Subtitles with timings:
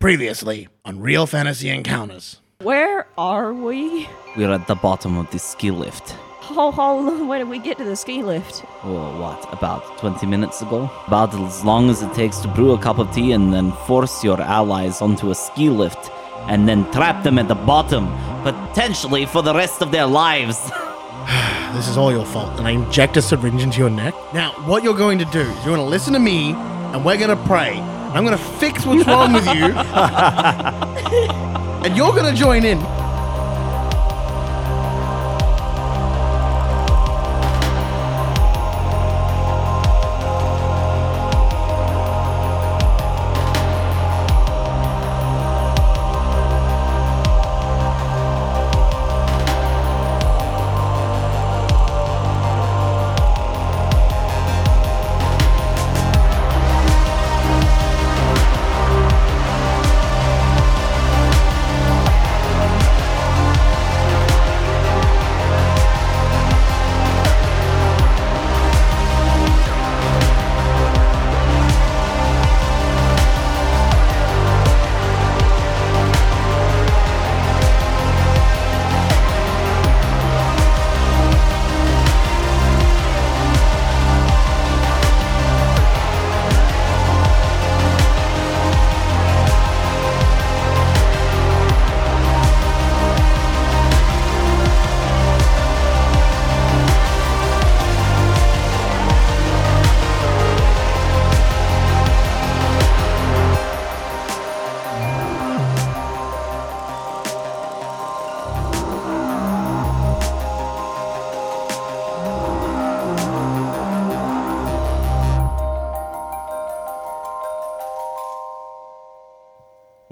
[0.00, 2.40] Previously on Real Fantasy Encounters.
[2.62, 4.08] Where are we?
[4.34, 6.12] We're at the bottom of the ski lift.
[6.40, 8.64] How, how long, when did we get to the ski lift?
[8.82, 10.90] Or what, about 20 minutes ago?
[11.06, 14.24] About as long as it takes to brew a cup of tea and then force
[14.24, 16.10] your allies onto a ski lift
[16.48, 18.08] and then trap them at the bottom,
[18.42, 20.58] potentially for the rest of their lives.
[21.74, 24.14] This is all your fault, and I inject a syringe into your neck.
[24.34, 27.18] Now, what you're going to do is you're going to listen to me, and we're
[27.18, 27.99] going to pray.
[28.12, 29.66] I'm going to fix what's wrong with you,
[31.84, 32.99] and you're going to join in.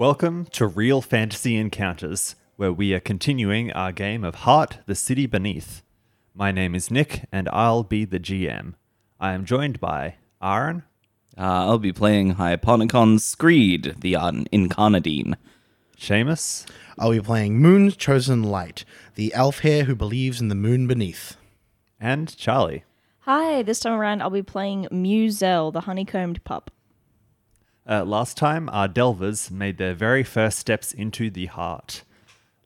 [0.09, 5.27] Welcome to Real Fantasy Encounters, where we are continuing our game of Heart, the City
[5.27, 5.83] Beneath.
[6.33, 8.73] My name is Nick, and I'll be the GM.
[9.19, 10.81] I am joined by Aaron,
[11.37, 15.35] Uh, I'll be playing Hyponicon Screed, the un- Incarnadine.
[15.95, 16.65] Seamus,
[16.97, 21.37] I'll be playing Moon's Chosen Light, the elf hare who believes in the moon beneath.
[21.99, 22.83] and Charlie.
[23.19, 26.71] Hi, this time around I'll be playing Muselle, the honeycombed pup.
[27.89, 32.03] Uh, last time, our Delvers made their very first steps into the heart.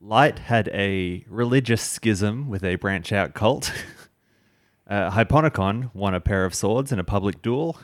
[0.01, 3.71] Light had a religious schism with a branch out cult.
[4.89, 7.77] uh, Hyponicon won a pair of swords in a public duel.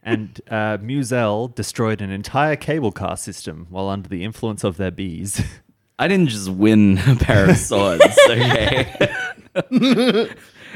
[0.00, 4.92] And uh, Muselle destroyed an entire cable car system while under the influence of their
[4.92, 5.42] bees.
[5.98, 9.08] I didn't just win a pair of swords, okay?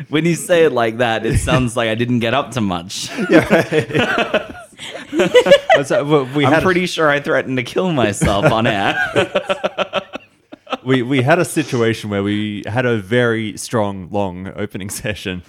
[0.08, 3.10] when you say it like that, it sounds like I didn't get up to much.
[3.10, 4.67] So, well,
[5.12, 8.96] we, I'm had pretty sure I threatened to kill myself on air.
[10.84, 15.42] we, we had a situation where we had a very strong, long opening session.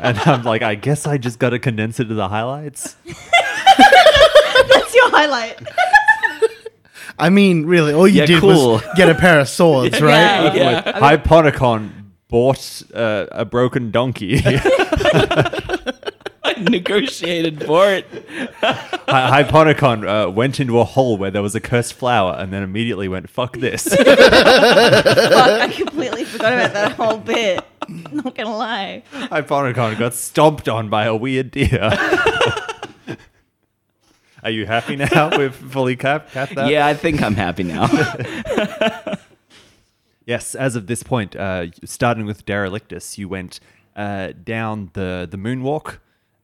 [0.00, 2.96] and I'm like, I guess I just got to condense it to the highlights.
[3.04, 5.60] That's your highlight.
[7.18, 8.72] I mean, really, all you Yeah, did cool.
[8.74, 10.54] was get a pair of swords, right?
[10.54, 10.98] Yeah.
[11.00, 11.90] Hyponicon
[12.28, 14.42] bought uh, a broken donkey.
[16.56, 18.06] I negotiated for it.
[18.60, 22.62] Hy- Hyponicon uh, went into a hole where there was a cursed flower and then
[22.62, 23.84] immediately went, fuck this.
[23.94, 27.64] Fuck, I completely forgot about that whole bit.
[27.88, 29.02] Not gonna lie.
[29.12, 31.90] Hyponicon got stomped on by a weird deer.
[34.42, 35.36] Are you happy now?
[35.36, 36.70] We've fully capped, capped that?
[36.70, 37.88] Yeah, I think I'm happy now.
[40.24, 43.60] Yes, as of this point, uh, starting with Derelictus, you went
[43.94, 45.98] uh, down the, the moonwalk,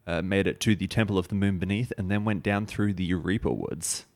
[0.06, 2.94] uh, made it to the Temple of the Moon Beneath, and then went down through
[2.94, 4.06] the Eureka Woods.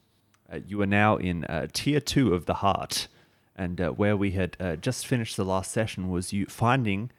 [0.53, 3.09] Uh, you are now in uh, Tier 2 of the Heart,
[3.57, 7.11] and uh, where we had uh, just finished the last session was you finding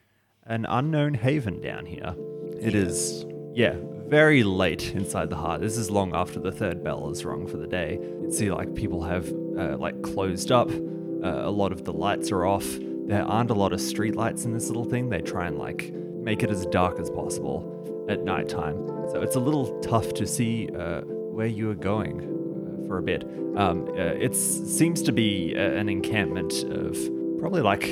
[0.46, 2.16] an unknown haven down here.
[2.60, 3.76] It is, yeah,
[4.08, 5.62] very late inside the Heart.
[5.62, 8.00] This is long after the third bell is rung for the day.
[8.22, 9.28] You see, like, people have,
[9.58, 10.70] uh, like, closed up.
[10.70, 12.66] Uh, a lot of the lights are off.
[13.08, 15.10] There aren't a lot of street lights in this little thing.
[15.10, 17.77] They try and like make it as dark as possible
[18.10, 18.76] at nighttime.
[19.12, 23.02] So it's a little tough to see uh, where you are going uh, for a
[23.02, 23.24] bit.
[23.56, 26.98] Um, uh, it seems to be uh, an encampment of
[27.40, 27.84] probably like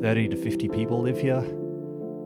[0.00, 1.44] 30 to 50 people live here.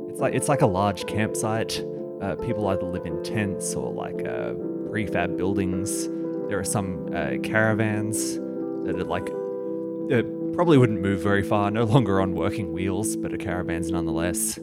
[0.09, 1.85] It's like it's like a large campsite.
[2.23, 4.55] Uh, people either live in tents or like uh,
[4.89, 6.09] prefab buildings.
[6.49, 8.37] There are some uh, caravans
[8.87, 9.29] that are like
[10.13, 10.23] uh,
[10.55, 14.57] probably wouldn't move very far, no longer on working wheels, but a caravans nonetheless.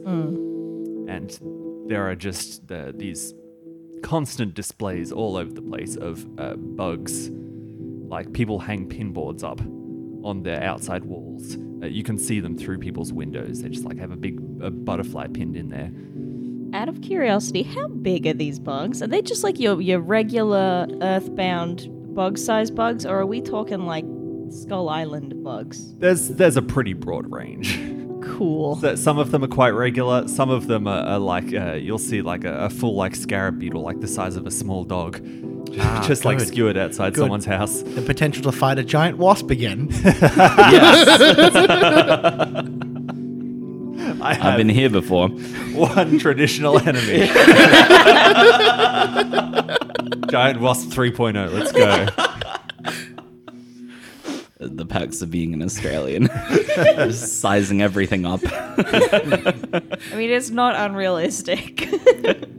[1.08, 1.38] And
[1.86, 3.34] there are just uh, these
[4.02, 7.30] constant displays all over the place of uh, bugs
[8.12, 9.60] like people hang pinboards up
[10.24, 11.56] on their outside walls.
[11.82, 13.62] Uh, you can see them through people's windows.
[13.62, 15.90] They just like have a big a butterfly pinned in there.
[16.78, 19.02] Out of curiosity, how big are these bugs?
[19.02, 24.04] Are they just like your your regular earthbound bug-sized bugs, or are we talking like
[24.50, 25.94] Skull Island bugs?
[25.96, 27.78] There's there's a pretty broad range.
[28.22, 28.76] Cool.
[28.76, 30.26] So some of them are quite regular.
[30.28, 33.58] Some of them are, are like uh, you'll see like a, a full like scarab
[33.58, 35.20] beetle, like the size of a small dog,
[35.80, 36.48] Ah, just like good.
[36.48, 37.22] skewered outside Good.
[37.22, 37.82] someone's house.
[37.82, 39.88] The potential to fight a giant wasp again.
[44.24, 45.28] I have I've been here before.
[45.28, 47.26] one traditional enemy.
[50.30, 51.52] Giant wasp 3.0.
[51.52, 52.06] Let's go.
[54.82, 56.28] The perks of being an Australian.
[56.74, 58.40] Just sizing everything up.
[58.44, 59.54] I
[60.16, 61.76] mean, it's not unrealistic.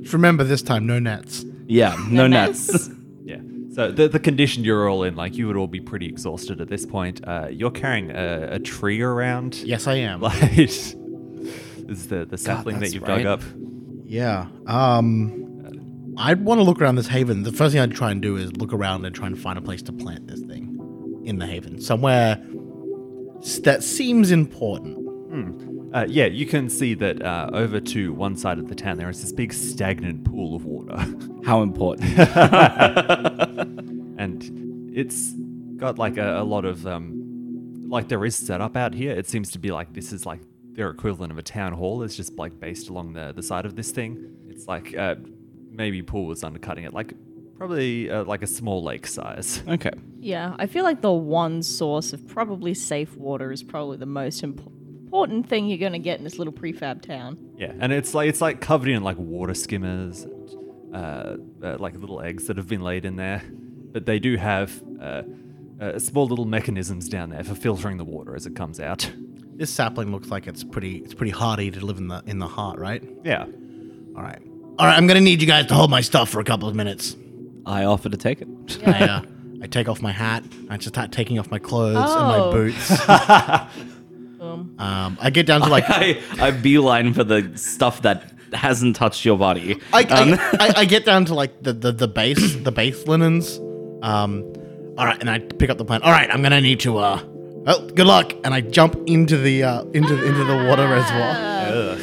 [0.01, 1.43] Just remember this time, no nets.
[1.67, 2.89] Yeah, no nets.
[3.25, 3.39] Yeah.
[3.73, 6.67] So the the condition you're all in, like you would all be pretty exhausted at
[6.67, 7.21] this point.
[7.25, 9.55] Uh, you're carrying a, a tree around.
[9.55, 10.21] Yes, I am.
[10.21, 10.93] Like this
[11.89, 13.23] is the the sapling that that's you've right.
[13.23, 13.41] dug up.
[14.05, 14.47] Yeah.
[14.67, 17.43] Um, I'd want to look around this haven.
[17.43, 19.61] The first thing I'd try and do is look around and try and find a
[19.61, 20.62] place to plant this thing
[21.23, 22.41] in the haven, somewhere
[23.63, 24.99] that seems important.
[25.93, 29.09] Uh, yeah, you can see that uh, over to one side of the town there
[29.09, 30.97] is this big stagnant pool of water,
[31.45, 32.17] How important.
[34.17, 35.33] and it's
[35.77, 39.11] got like a, a lot of um, like there is setup out here.
[39.11, 40.39] It seems to be like this is like
[40.71, 42.01] their equivalent of a town hall.
[42.01, 44.35] It's just like based along the the side of this thing.
[44.49, 45.15] It's like uh,
[45.69, 47.13] maybe pool was undercutting it, like
[47.63, 49.63] probably uh, like a small lake size.
[49.73, 49.91] Okay.
[50.19, 54.43] yeah, I feel like the one source of probably safe water is probably the most
[54.43, 54.59] imp-
[55.05, 57.37] important thing you're going to get in this little prefab town.
[57.57, 61.95] Yeah, and it's like it's like covered in like water skimmers, and, uh, uh, like
[61.95, 63.41] little eggs that have been laid in there.
[63.93, 65.23] But they do have uh,
[65.79, 69.09] uh, small little mechanisms down there for filtering the water as it comes out.
[69.55, 70.97] This sapling looks like it's pretty.
[70.97, 73.03] It's pretty hardy to live in the in the heart, right?
[73.23, 73.43] Yeah,
[74.15, 74.41] All right.
[74.77, 74.97] All right.
[74.97, 77.15] I'm gonna need you guys to hold my stuff for a couple of minutes.
[77.65, 78.47] I offer to take it.
[78.85, 79.21] I, uh,
[79.63, 80.43] I take off my hat.
[80.69, 82.51] I just start taking off my clothes and my Oh.
[82.51, 83.09] boots.
[84.79, 89.23] um, I get down to like I, I beeline for the stuff that hasn't touched
[89.25, 89.79] your body.
[89.93, 93.07] I, Um, I, I, I get down to like the, the, the base the base
[93.07, 93.57] linens.
[94.01, 94.43] Um,
[94.97, 96.03] all right, and I pick up the plant.
[96.03, 96.97] All right, I'm gonna need to.
[96.97, 98.33] Uh, well, good luck.
[98.43, 101.97] And I jump into the uh, into into the water reservoir.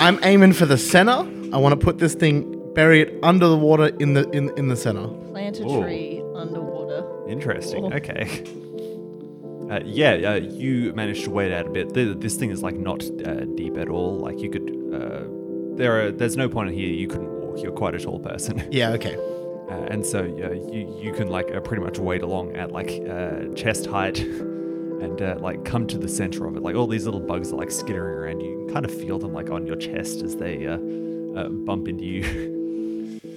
[0.00, 1.28] I'm aiming for the center.
[1.52, 4.68] I want to put this thing, bury it under the water in the in in
[4.68, 5.06] the center.
[5.32, 5.82] Plant a Ooh.
[5.82, 7.04] tree underwater.
[7.28, 7.82] interesting.
[7.82, 7.94] Cool.
[7.94, 8.44] Okay.
[9.70, 11.94] Uh, yeah, uh, you managed to wade out a bit.
[11.94, 14.18] Th- This thing is like not uh, deep at all.
[14.18, 14.68] Like you could.
[14.92, 15.24] Uh,
[15.76, 16.10] there are.
[16.12, 16.88] There's no point in here.
[16.88, 17.62] You couldn't walk.
[17.62, 18.62] You're quite a tall person.
[18.70, 18.90] Yeah.
[18.90, 19.16] Okay.
[19.70, 23.48] Uh, and so you you can like uh, pretty much wade along at like uh,
[23.54, 24.18] chest height
[25.04, 26.62] and uh, like come to the center of it.
[26.62, 28.50] Like all these little bugs are like skittering around you.
[28.50, 30.74] You can kind of feel them like on your chest as they uh,
[31.38, 32.22] uh, bump into you.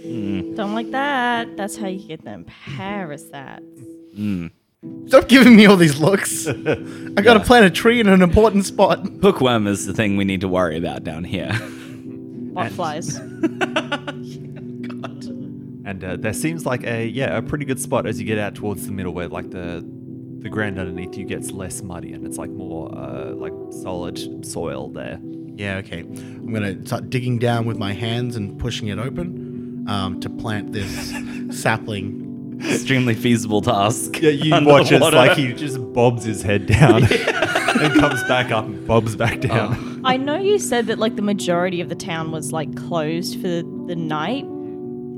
[0.08, 1.58] Don't like that.
[1.58, 3.64] That's how you get them parasites.
[5.08, 6.48] Stop giving me all these looks.
[6.48, 9.06] I gotta plant a tree in an important spot.
[9.22, 11.52] Hookworm is the thing we need to worry about down here.
[12.54, 13.18] Botflies.
[15.86, 18.56] and uh, there seems like a yeah a pretty good spot as you get out
[18.56, 19.86] towards the middle where like the
[20.40, 24.90] the ground underneath you gets less muddy and it's like more uh, like solid soil
[24.90, 25.20] there.
[25.56, 25.78] Yeah.
[25.78, 26.00] Okay.
[26.00, 29.47] I'm gonna start digging down with my hands and pushing it open
[29.88, 31.14] um, to plant this
[31.52, 32.26] sapling.
[32.60, 34.20] Extremely feasible task.
[34.22, 38.66] Yeah, you watch as like he just bobs his head down and comes back up
[38.66, 40.02] and bobs back down.
[40.04, 43.48] I know you said that like the majority of the town was like closed for
[43.48, 44.46] the, the night.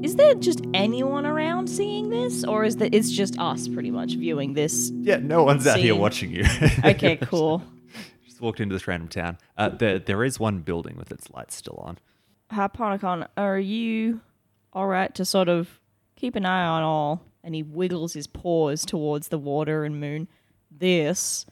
[0.04, 4.14] Is there just anyone around seeing this, or is that it's just us pretty much
[4.16, 4.92] viewing this?
[4.96, 6.02] Yeah, no one's out here Scene.
[6.02, 6.46] watching you.
[6.86, 7.62] Okay, cool.
[8.26, 9.38] Just walked into this random town.
[9.58, 11.98] Uh, there, there is one building with its lights still on.
[12.52, 14.22] Hyponicon, are you
[14.74, 15.80] all right to sort of
[16.16, 17.22] keep an eye on all?
[17.44, 20.28] And he wiggles his paws towards the water and moon.
[20.70, 21.46] This,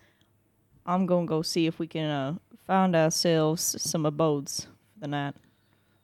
[0.86, 5.36] I'm gonna go see if we can uh, find ourselves some abodes for the night.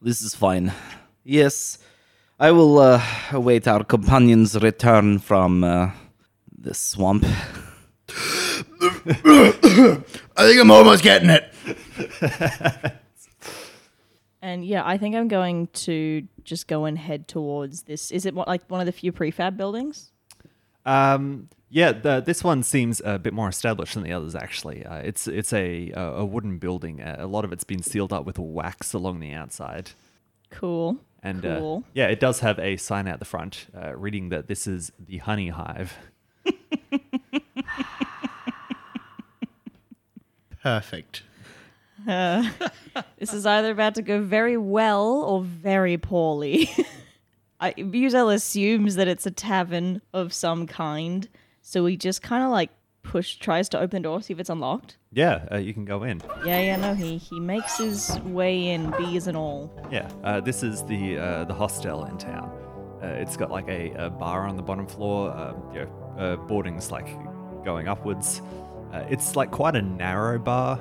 [0.01, 0.71] This is fine.
[1.23, 1.77] Yes,
[2.39, 3.01] I will uh,
[3.31, 5.91] await our companion's return from uh,
[6.57, 7.25] the swamp.
[8.85, 10.01] I
[10.37, 11.53] think I'm almost getting it.
[14.43, 18.11] And yeah, I think I'm going to just go and head towards this.
[18.11, 20.11] Is it like one of the few prefab buildings?
[20.85, 24.35] Um, yeah, the, this one seems a bit more established than the others.
[24.35, 27.01] Actually, uh, it's it's a a wooden building.
[27.01, 29.91] Uh, a lot of it's been sealed up with wax along the outside.
[30.49, 30.97] Cool.
[31.23, 31.83] And uh, cool.
[31.85, 34.91] Uh, yeah, it does have a sign out the front uh, reading that this is
[34.99, 35.97] the Honey Hive.
[40.61, 41.23] Perfect.
[43.17, 46.69] This is either about to go very well or very poorly.
[47.59, 51.27] I, Buzel assumes that it's a tavern of some kind,
[51.61, 52.69] so he just kind of like
[53.03, 54.97] push tries to open the door, see if it's unlocked.
[55.11, 56.21] Yeah, uh, you can go in.
[56.45, 59.71] Yeah, yeah, no, he he makes his way in, bees and all.
[59.89, 62.51] Yeah, uh, this is the uh, the hostel in town.
[63.01, 65.31] Uh, it's got like a, a bar on the bottom floor.
[65.31, 67.07] Um, you know, uh, boarding's like
[67.63, 68.41] going upwards.
[68.91, 70.79] Uh, it's like quite a narrow bar.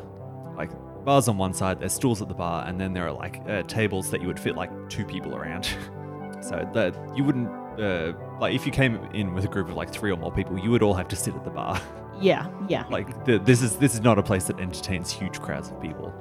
[1.02, 3.42] Like bars on one side, there's stools at the bar, and then there are like
[3.48, 5.64] uh, tables that you would fit like two people around.
[6.40, 7.48] so that you wouldn't
[7.80, 10.56] uh, like if you came in with a group of like three or more people,
[10.56, 11.80] you would all have to sit at the bar.
[12.20, 12.84] Yeah, yeah.
[12.88, 16.12] like the, this is this is not a place that entertains huge crowds of people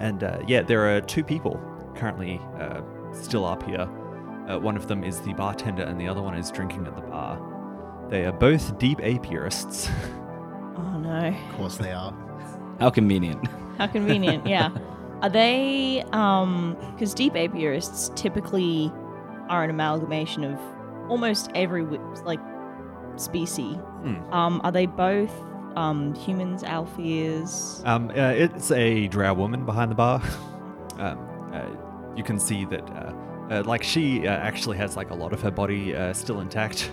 [0.00, 1.60] and uh, yeah there are two people
[1.94, 2.80] currently uh,
[3.12, 3.82] still up here
[4.48, 7.02] uh, one of them is the bartender and the other one is drinking at the
[7.02, 7.38] bar
[8.10, 9.88] they are both deep apiarists
[10.76, 11.28] oh no.
[11.28, 12.12] Of course they are.
[12.80, 13.46] How convenient.
[13.80, 14.68] How convenient, yeah.
[15.22, 18.92] Are they um because deep apiarists typically
[19.48, 20.60] are an amalgamation of
[21.08, 21.84] almost every
[22.24, 22.40] like
[23.16, 23.76] species.
[23.76, 24.32] Hmm.
[24.32, 25.32] Um are they both
[25.76, 27.82] um humans, alpheas?
[27.86, 30.20] um, uh, it's a drow woman behind the bar
[30.98, 31.64] um, uh,
[32.16, 33.14] you can see that uh,
[33.50, 36.90] uh, like she uh, actually has like a lot of her body uh, still intact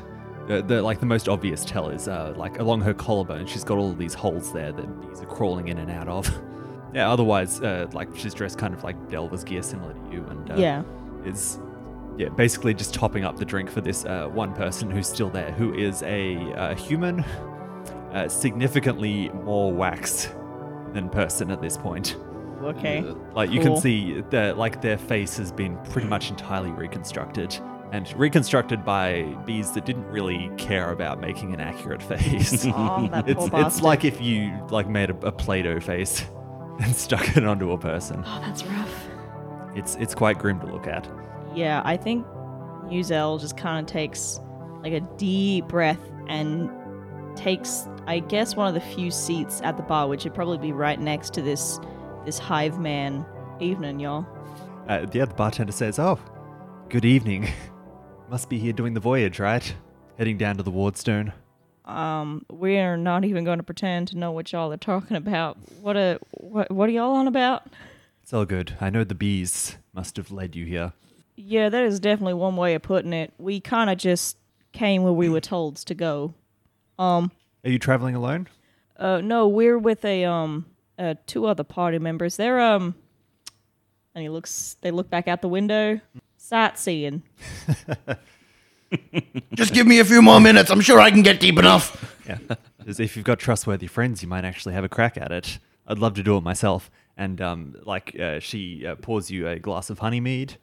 [0.50, 3.78] uh, the like the most obvious tell is uh, like along her collarbone she's got
[3.78, 6.32] all of these holes there that bees are crawling in and out of
[6.94, 10.52] yeah otherwise uh, like she's dressed kind of like delver's gear similar to you and
[10.52, 10.84] uh, Yeah.
[11.26, 11.60] is
[12.18, 15.52] yeah basically just topping up the drink for this uh, one person who's still there
[15.52, 17.24] who is a uh, human
[18.14, 20.34] uh, significantly more waxed
[20.94, 22.16] than person at this point
[22.64, 23.02] Okay.
[23.36, 23.74] like you Cool.
[23.74, 27.56] can see that like their face has been pretty much entirely reconstructed
[27.92, 32.66] and reconstructed by bees that didn't really care about making an accurate face.
[32.68, 36.26] Oh, that it's it's like if you like made a, a Play-Doh face
[36.82, 38.24] and stuck it onto a person.
[38.26, 39.08] Oh, that's rough.
[39.76, 41.10] It's it's quite grim to look at.
[41.56, 42.26] Yeah, I think
[42.86, 44.40] Uzel just kind of takes
[44.84, 46.70] like a deep breath and
[47.36, 50.72] takes, I guess, one of the few seats at the bar, which would probably be
[50.72, 51.80] right next to this
[52.26, 53.26] this hive man.
[53.60, 54.26] Evening, y'all.
[54.88, 56.20] Uh, yeah, the bartender says, "Oh,
[56.90, 57.48] good evening.
[58.30, 59.74] Must be here doing the voyage, right?
[60.18, 61.34] Heading down to the Wardstone."
[61.88, 65.58] Um, we're not even going to pretend to know what y'all are talking about.
[65.82, 66.70] What a what?
[66.70, 67.68] What are y'all on about?
[68.22, 68.76] It's all good.
[68.82, 70.92] I know the bees must have led you here.
[71.38, 73.34] Yeah, that is definitely one way of putting it.
[73.38, 74.38] We kind of just
[74.74, 76.34] came where we were told to go.
[77.00, 77.32] Um,
[77.64, 78.50] Are you traveling alone?
[78.98, 80.66] Uh, no, we're with a um,
[81.00, 82.36] uh, two other party members.
[82.36, 82.96] They're um,
[84.14, 84.76] and he looks.
[84.82, 86.02] They look back out the window,
[86.36, 87.24] sightseeing.
[89.54, 90.70] Just give me a few more minutes.
[90.70, 92.16] I'm sure I can get deep enough.
[92.28, 92.38] Yeah.
[92.88, 95.60] As if you've got trustworthy friends, you might actually have a crack at it.
[95.88, 96.90] I'd love to do it myself.
[97.18, 100.58] And um, like uh, she uh, pours you a glass of honey mead.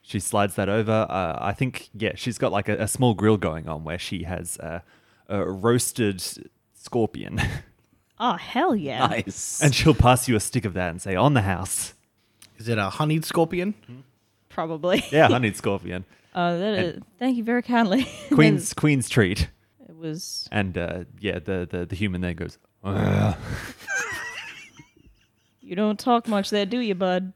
[0.00, 1.06] She slides that over.
[1.10, 4.22] Uh, I think yeah, she's got like a, a small grill going on where she
[4.22, 4.80] has uh,
[5.28, 6.22] a roasted
[6.72, 7.38] scorpion,
[8.18, 9.06] Oh hell yeah!
[9.06, 9.60] Nice.
[9.62, 11.92] and she'll pass you a stick of that and say, "On the house."
[12.56, 13.74] Is it a honeyed scorpion?
[14.48, 15.04] Probably.
[15.12, 16.06] Yeah, honeyed scorpion.
[16.38, 18.06] Uh, that is, thank you very kindly.
[18.32, 19.48] Queen's Queen's treat.
[19.88, 20.48] it was.
[20.52, 22.58] And uh, yeah, the, the the human there goes.
[22.84, 23.36] "Ugh."
[25.60, 27.32] You don't talk much there, do you, bud?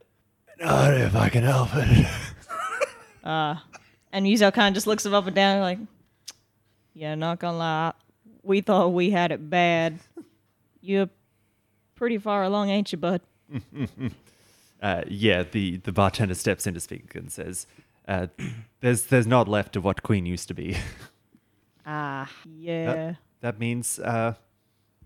[0.59, 2.07] Not if I can help it.
[4.13, 5.79] And Yuzel kind of just looks him up and down, like,
[6.93, 7.93] yeah, not gonna lie,
[8.43, 9.99] we thought we had it bad.
[10.81, 11.09] You're
[11.95, 13.21] pretty far along, ain't you, bud?
[14.83, 17.67] Uh, yeah, the, the bartender steps in to speak and says,
[18.07, 18.27] uh,
[18.81, 20.77] "There's there's not left of what Queen used to be.
[21.85, 23.15] Ah, yeah.
[23.41, 24.35] that means uh,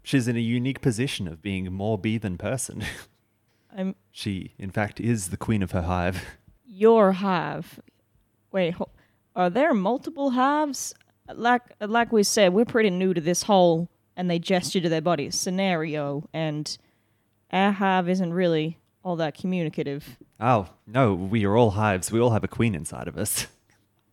[0.04, 2.84] she's in a unique position of being more bee than person.
[3.76, 6.24] I'm she, in fact, is the queen of her hive.
[6.66, 7.80] your hive.
[8.52, 8.92] Wait, ho-
[9.36, 10.94] are there multiple hives?
[11.34, 15.02] Like like we said, we're pretty new to this whole and they gesture to their
[15.02, 16.78] bodies scenario, and
[17.52, 18.78] our hive isn't really
[19.08, 20.18] all that communicative.
[20.40, 22.12] Oh no, we are all hives.
[22.12, 23.48] We all have a queen inside of us.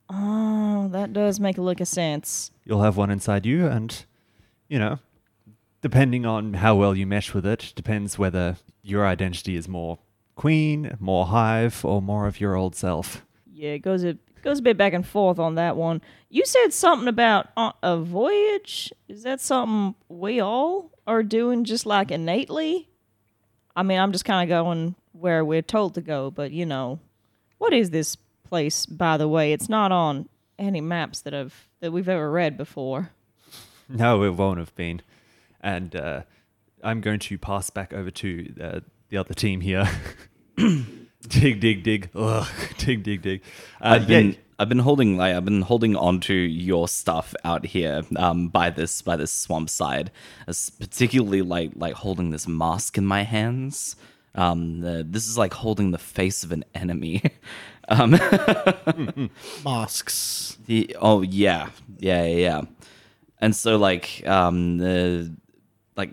[0.09, 2.53] Oh, that does make a lick of sense.
[2.65, 4.05] You'll have one inside you, and
[4.69, 5.01] you know,
[5.81, 9.99] depending on how well you mesh with it, depends whether your identity is more
[10.37, 13.25] queen, more hive, or more of your old self.
[13.53, 16.03] Yeah, it goes a goes a bit back and forth on that one.
[16.29, 18.93] You said something about uh, a voyage.
[19.09, 22.91] Is that something we all are doing just like innately?
[23.77, 27.01] I mean, I'm just kind of going where we're told to go, but you know,
[27.59, 28.87] what is this place?
[28.87, 30.29] By the way, it's not on
[30.59, 33.11] any maps that have that we've ever read before.
[33.87, 35.03] No, it won't have been.
[35.61, 36.23] And uh,
[36.83, 39.87] I'm going to pass back over to uh, the other team here.
[40.57, 42.09] dig, dig, dig.
[42.15, 42.47] Ugh,
[42.79, 43.43] dig, dig, dig.
[43.83, 47.67] Uh, I've been yeah, I've been holding like I've been holding onto your stuff out
[47.67, 50.11] here um, by this by this swamp side,
[50.47, 53.97] as particularly like like holding this mask in my hands.
[54.37, 57.23] Um, uh, this is like holding the face of an enemy.
[57.89, 58.11] um,
[59.65, 60.59] Masks.
[60.67, 62.63] the, oh yeah, yeah, yeah.
[63.41, 65.25] And so like um, uh,
[65.97, 66.13] like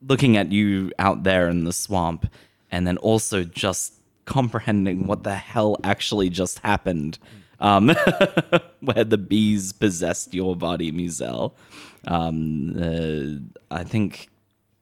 [0.00, 2.30] looking at you out there in the swamp,
[2.70, 3.94] and then also just
[4.26, 7.18] comprehending what the hell actually just happened.
[7.60, 7.88] Um,
[8.80, 11.52] where the bees possessed your body, Muzel.
[12.06, 14.28] Um, uh, I think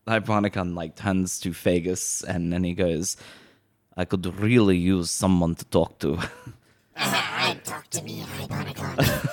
[0.06, 3.16] Hyponicon like turns to Fagus and then he goes,
[3.96, 6.20] I could really use someone to talk to.
[7.64, 9.28] Talk to me, Hyponicon.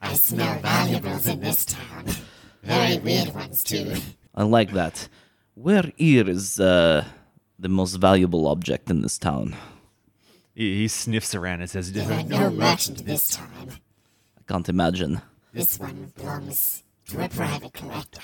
[0.00, 2.06] I smell valuables in this town.
[2.62, 3.94] Very weird ones, too.
[4.34, 5.08] I like that.
[5.54, 7.04] Where here is uh,
[7.58, 9.56] the most valuable object in this town?
[10.58, 13.70] He, he sniffs around and says, There are no merchant this time.
[14.36, 15.22] I can't imagine.
[15.52, 18.20] This one belongs to a private collector.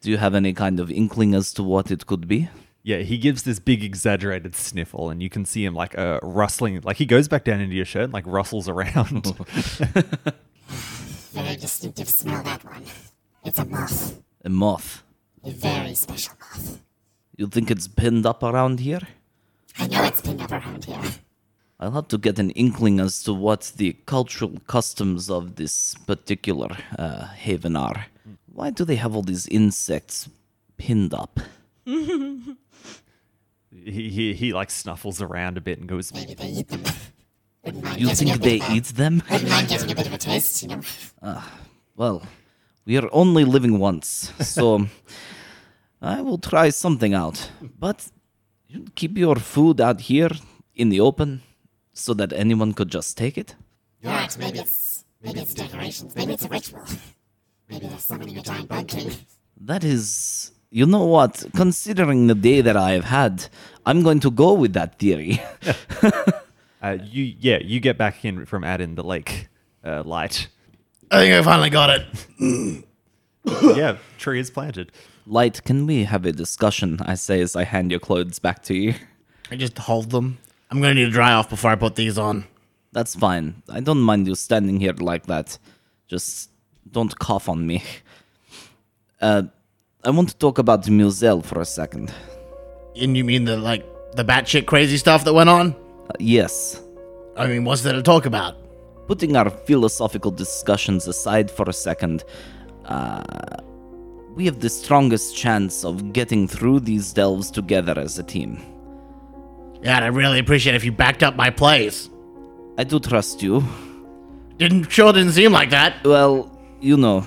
[0.00, 2.48] Do you have any kind of inkling as to what it could be?
[2.84, 6.80] Yeah, he gives this big exaggerated sniffle, and you can see him like uh, rustling.
[6.82, 9.26] Like he goes back down into your shirt, and, like rustles around.
[11.32, 12.84] Very distinctive smell, that one.
[13.44, 14.22] It's a moth.
[14.44, 15.02] A moth.
[15.42, 16.80] A very special moth.
[17.36, 19.00] You think it's pinned up around here?
[19.78, 21.00] I know it's pinned up around here.
[21.80, 26.76] I'll have to get an inkling as to what the cultural customs of this particular
[26.98, 28.06] uh, haven are.
[28.52, 30.28] Why do they have all these insects
[30.76, 31.38] pinned up?
[31.84, 32.34] he,
[33.70, 36.82] he he like snuffles around a bit and goes, Maybe they eat them.
[37.96, 39.22] You think they eat them?
[39.30, 40.80] Wouldn't mind getting a bit of a taste, you know.
[41.96, 42.22] Well,
[42.86, 44.86] we are only living once, so
[46.02, 47.50] I will try something out.
[47.78, 48.08] But
[48.66, 50.30] you keep your food out here
[50.74, 51.42] in the open
[51.98, 53.54] so that anyone could just take it?
[54.00, 56.82] You're right, maybe it's maybe it's decorations, maybe it's a ritual.
[57.68, 59.10] Maybe they're summoning a giant bug king.
[59.60, 60.52] That is.
[60.70, 61.46] You know what?
[61.56, 63.46] Considering the day that I have had,
[63.86, 65.42] I'm going to go with that theory.
[66.82, 69.48] uh, "You yeah, you get back in from adding the lake
[69.84, 70.48] uh, light.
[71.10, 72.84] I think I finally got it.
[73.76, 74.92] yeah, tree is planted.
[75.26, 76.98] Light, can we have a discussion?
[77.00, 78.94] I say as I hand your clothes back to you.
[79.50, 80.38] I just hold them.
[80.70, 82.44] I'm gonna need to dry off before I put these on.
[82.92, 83.62] That's fine.
[83.68, 85.58] I don't mind you standing here like that.
[86.08, 86.50] Just
[86.90, 87.82] don't cough on me.
[89.20, 89.42] Uh,
[90.04, 92.14] I want to talk about Muzel for a second.
[92.94, 95.72] And you mean the like the batshit crazy stuff that went on?
[96.08, 96.80] Uh, yes.
[97.36, 98.54] I mean, what's there to talk about?
[99.08, 102.22] Putting our philosophical discussions aside for a second,
[102.84, 103.24] uh,
[104.36, 108.62] we have the strongest chance of getting through these delves together as a team.
[109.82, 112.10] Yeah, and I'd really appreciate if you backed up my place.
[112.76, 113.64] I do trust you.
[114.56, 116.04] Didn't sure didn't seem like that.
[116.04, 117.26] Well, you know,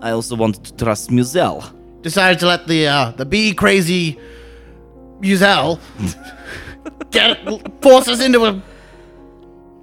[0.00, 1.62] I also wanted to trust Musel.
[2.02, 4.18] Decided to let the uh the bee crazy
[5.20, 5.78] Musel
[7.10, 8.62] get force us into a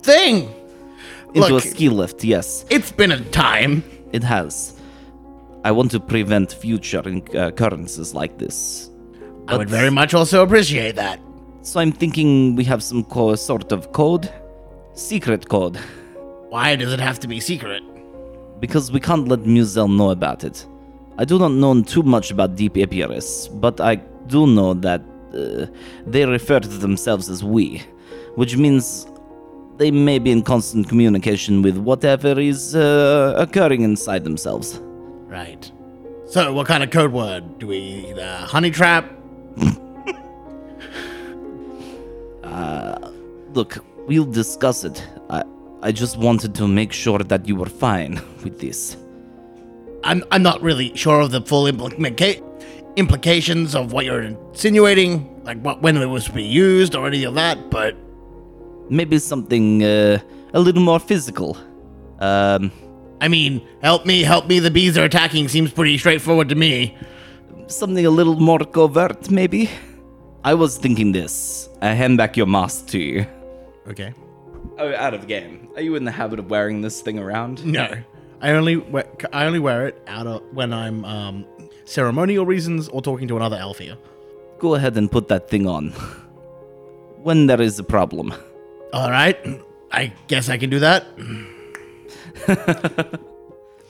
[0.01, 0.53] thing.
[1.33, 2.65] Into Look, a ski lift, yes.
[2.69, 3.83] it's been a time.
[4.11, 4.73] It has.
[5.63, 8.89] I want to prevent future uh, occurrences like this.
[9.47, 11.19] I would very much also appreciate that.
[11.61, 14.31] So I'm thinking we have some co- sort of code,
[14.93, 15.77] secret code,
[16.49, 17.83] Why does it have to be secret?
[18.59, 20.65] because we can't let Muzel know about it.
[21.17, 23.95] I do not know too much about Deep Apiarists, but I
[24.27, 25.01] do know that
[25.33, 25.65] uh,
[26.05, 27.81] they refer to themselves as we,
[28.35, 29.07] which means
[29.77, 34.81] they may be in constant communication with whatever is uh, occurring inside themselves.
[35.27, 35.71] Right.
[36.25, 38.13] So, what kind of code word do we?
[38.13, 39.09] Uh, honey trap?
[43.53, 45.03] Look, we'll discuss it.
[45.29, 45.43] I,
[45.81, 48.95] I just wanted to make sure that you were fine with this.
[50.03, 52.41] I'm I'm not really sure of the full implica-
[52.95, 57.23] implications of what you're insinuating, like what when it was to be used or any
[57.25, 57.69] of that.
[57.69, 57.95] But
[58.89, 60.17] Maybe something uh,
[60.53, 61.57] a little more physical.
[62.19, 62.71] Um,
[63.21, 64.59] I mean, help me, help me.
[64.59, 65.47] The bees are attacking.
[65.49, 66.97] Seems pretty straightforward to me.
[67.67, 69.69] something a little more covert, maybe?
[70.43, 71.69] I was thinking this.
[71.81, 73.25] I hand back your mask to you.
[73.87, 74.13] Okay.
[74.77, 75.69] Oh, out of game.
[75.75, 77.65] Are you in the habit of wearing this thing around?
[77.65, 77.93] No,
[78.41, 81.45] I only wear, I only wear it out of when I'm um
[81.85, 83.97] ceremonial reasons or talking to another elf here.
[84.59, 85.93] Go ahead and put that thing on.
[87.21, 88.33] When there is a problem.
[88.93, 89.37] All right,
[89.91, 91.03] I guess I can do that.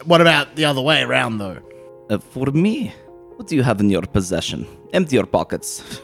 [0.06, 1.60] what about the other way around, though?
[2.10, 2.92] Uh, for me,
[3.40, 4.68] What do you have in your possession?
[4.92, 6.02] Empty your pockets.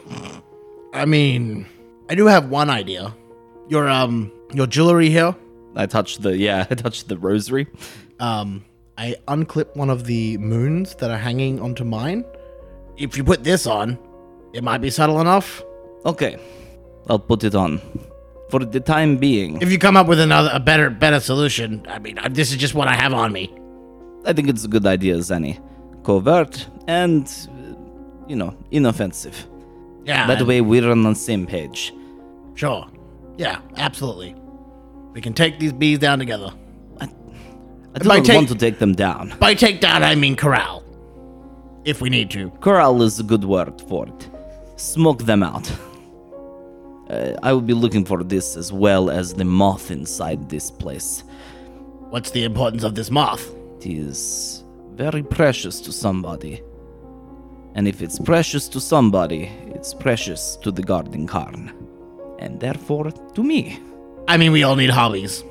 [0.94, 1.66] I mean,
[2.08, 3.14] I do have one idea.
[3.68, 5.36] Your um, your jewelry here.
[5.74, 7.66] I touched the yeah, I touched the rosary.
[8.20, 8.64] Um,
[8.96, 12.24] I unclip one of the moons that are hanging onto mine.
[12.96, 13.98] If you put this on,
[14.54, 15.62] it might be subtle enough.
[16.06, 16.38] Okay,
[17.10, 17.82] I'll put it on.
[18.48, 21.98] For the time being, If you come up with another, a better, better solution, I
[21.98, 23.52] mean, uh, this is just what I have on me.
[24.24, 25.60] I think it's a good idea, Zanny.
[26.06, 27.28] Covert and,
[28.28, 29.46] you know, inoffensive.
[30.04, 30.28] Yeah.
[30.28, 31.92] That way we're on the same page.
[32.54, 32.86] Sure.
[33.36, 34.36] Yeah, absolutely.
[35.12, 36.52] We can take these bees down together.
[37.00, 37.08] I
[37.96, 39.34] I not take- want to take them down.
[39.40, 40.84] By take down, I mean corral.
[41.84, 42.50] If we need to.
[42.60, 44.30] Corral is a good word for it.
[44.76, 45.68] Smoke them out.
[47.10, 51.24] Uh, I will be looking for this as well as the moth inside this place.
[52.10, 53.44] What's the importance of this moth?
[53.80, 54.64] It is
[54.96, 56.62] very precious to somebody.
[57.74, 61.72] And if it's precious to somebody, it's precious to the guarding Karn.
[62.38, 63.78] And therefore, to me.
[64.28, 65.44] I mean, we all need hobbies.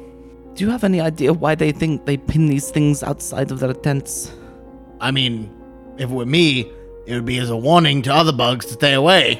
[0.56, 3.74] Do you have any idea why they think they pin these things outside of their
[3.74, 4.32] tents?
[5.00, 5.54] I mean,
[5.98, 6.72] if it were me,
[7.06, 9.40] it would be as a warning to other bugs to stay away.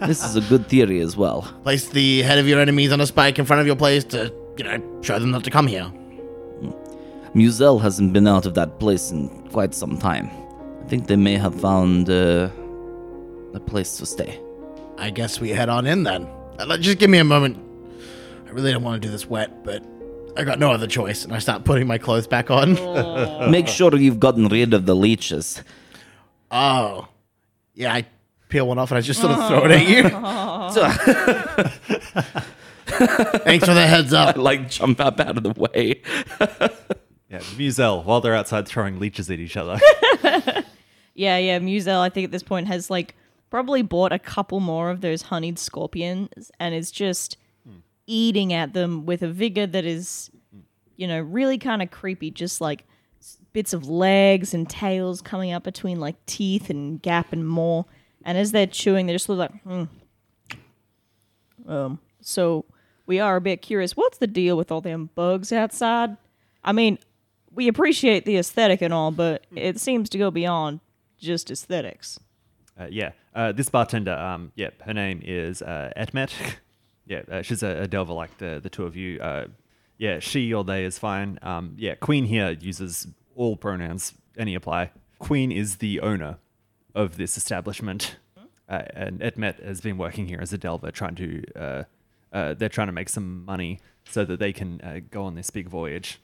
[0.00, 1.42] This is a good theory as well.
[1.62, 4.32] Place the head of your enemies on a spike in front of your place to,
[4.56, 5.92] you know, show them not to come here.
[7.36, 10.30] Musel hasn't been out of that place in quite some time.
[10.82, 12.48] I think they may have found uh,
[13.52, 14.40] a place to stay.
[14.96, 16.26] I guess we head on in then.
[16.58, 17.58] Uh, Just give me a moment.
[18.46, 19.84] I really don't want to do this wet, but
[20.38, 22.72] I got no other choice, and I start putting my clothes back on.
[23.50, 25.62] Make sure you've gotten rid of the leeches.
[26.50, 27.06] Oh,
[27.74, 27.92] yeah.
[27.92, 28.06] I
[28.48, 30.04] peel one off and I just sort of throw it at you.
[33.40, 34.36] Thanks for the heads up.
[34.36, 36.00] I, like jump up out of the way.
[37.30, 39.78] Yeah, Musel, while they're outside throwing leeches at each other.
[41.16, 41.58] Yeah, yeah.
[41.58, 43.14] Musel, I think at this point has like
[43.48, 47.38] probably bought a couple more of those honeyed scorpions and is just
[48.06, 50.30] eating at them with a vigor that is,
[50.96, 52.30] you know, really kind of creepy.
[52.30, 52.84] Just like
[53.54, 57.86] bits of legs and tails coming up between like teeth and gap and more.
[58.22, 59.84] And as they're chewing, they just look like, hmm.
[61.66, 61.98] Um.
[62.20, 62.66] So
[63.06, 63.96] we are a bit curious.
[63.96, 66.16] What's the deal with all them bugs outside?
[66.62, 66.98] I mean,
[67.56, 70.80] we appreciate the aesthetic and all, but it seems to go beyond
[71.18, 72.20] just aesthetics.
[72.78, 76.30] Uh, yeah, uh, this bartender, um, yeah, her name is uh, Etmet.
[77.06, 79.18] yeah, uh, she's a, a delver like the, the two of you.
[79.20, 79.46] Uh,
[79.96, 81.38] yeah, she or they is fine.
[81.40, 84.90] Um, yeah, Queen here uses all pronouns, any apply.
[85.18, 86.36] Queen is the owner
[86.94, 88.16] of this establishment,
[88.68, 91.42] uh, and Etmet has been working here as a delver, trying to.
[91.58, 91.84] Uh,
[92.52, 96.20] they're trying to make some money so that they can go on this big voyage.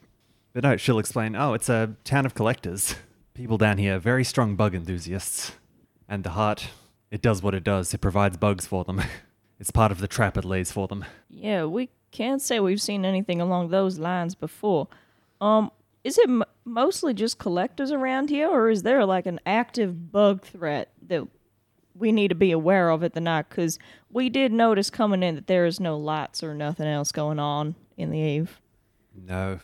[0.52, 1.34] But no, she'll explain.
[1.34, 2.96] Oh, it's a town of collectors.
[3.34, 5.52] People down here, very strong bug enthusiasts.
[6.08, 6.68] And the heart,
[7.10, 7.94] it does what it does.
[7.94, 9.02] It provides bugs for them.
[9.58, 11.04] it's part of the trap it lays for them.
[11.30, 14.88] Yeah, we can't say we've seen anything along those lines before.
[15.40, 15.70] Um,
[16.04, 20.42] is it m- mostly just collectors around here, or is there like an active bug
[20.42, 21.26] threat that
[21.94, 23.48] we need to be aware of at the night?
[23.48, 23.78] Because
[24.10, 27.74] we did notice coming in that there is no lights or nothing else going on
[27.96, 28.60] in the eve.
[29.14, 29.60] No.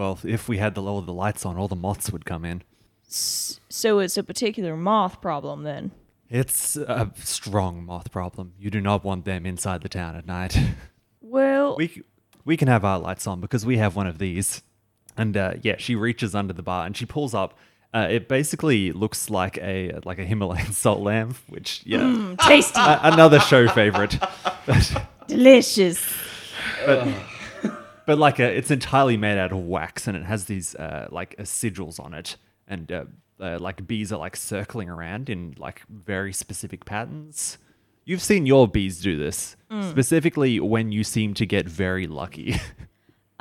[0.00, 2.62] Well, if we had the, all the lights on, all the moths would come in.
[3.06, 5.90] So it's a particular moth problem then.
[6.30, 8.54] It's a strong moth problem.
[8.58, 10.58] You do not want them inside the town at night.
[11.22, 12.02] Well, we c-
[12.44, 14.62] we can have our lights on because we have one of these.
[15.16, 17.56] And uh, yeah, she reaches under the bar and she pulls up.
[17.94, 23.00] Uh, it basically looks like a like a Himalayan salt lamp, which yeah, tasty, a-
[23.04, 24.18] another show favorite.
[25.28, 26.04] delicious.
[26.84, 27.06] but
[28.16, 31.42] like a, it's entirely made out of wax and it has these uh, like uh,
[31.42, 33.04] sigils on it and uh,
[33.40, 37.58] uh, like bees are like circling around in like very specific patterns
[38.04, 39.56] you've seen your bees do this
[39.88, 42.60] specifically when you seem to get very lucky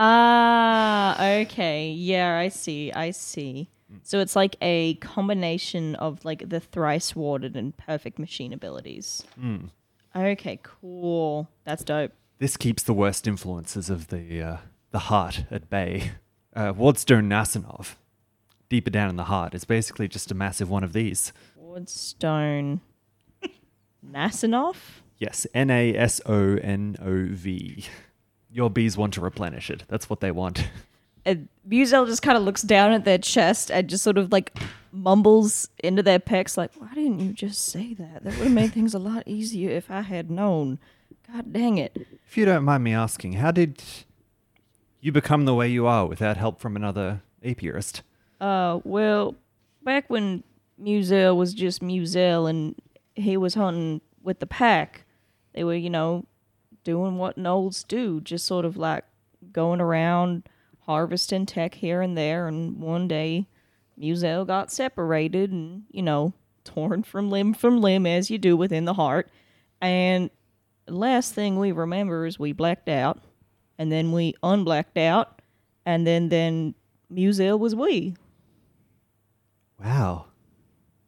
[0.01, 1.91] Ah, okay.
[1.91, 2.91] Yeah, I see.
[2.93, 3.69] I see.
[4.03, 9.23] So it's like a combination of like the thrice warded and perfect machine abilities.
[10.15, 11.49] Okay, cool.
[11.65, 12.13] That's dope.
[12.39, 14.57] This keeps the worst influences of the uh,
[14.91, 16.11] the heart at bay
[16.55, 17.95] uh, wardstone nasanov
[18.69, 21.31] deeper down in the heart is basically just a massive one of these
[21.79, 22.79] Wardstone.
[24.05, 24.75] Nasanov?
[25.17, 27.85] Yes, N A S O N O V.
[28.49, 29.83] Your bees want to replenish it.
[29.87, 30.67] That's what they want.
[31.25, 34.57] And Buzel just kind of looks down at their chest and just sort of like
[34.91, 38.23] mumbles into their pecs, like, why didn't you just say that?
[38.23, 40.79] That would have made things a lot easier if I had known.
[41.33, 41.95] God dang it.
[42.25, 43.81] If you don't mind me asking, how did
[45.01, 48.01] you become the way you are without help from another apiarist?
[48.41, 49.35] Uh, well,
[49.83, 50.43] back when
[50.81, 52.75] Musel was just Musel and
[53.15, 55.05] he was hunting with the pack.
[55.53, 56.25] They were, you know,
[56.83, 59.03] doing what gnolls do, just sort of like
[59.51, 60.47] going around
[60.85, 62.47] harvesting tech here and there.
[62.47, 63.47] And one day,
[63.99, 68.85] Musel got separated and, you know, torn from limb from limb as you do within
[68.85, 69.29] the heart.
[69.81, 70.29] And
[70.89, 73.19] last thing we remember is we blacked out,
[73.77, 75.41] and then we unblacked out,
[75.85, 76.75] and then then
[77.11, 78.15] Musel was we.
[79.83, 80.25] Wow.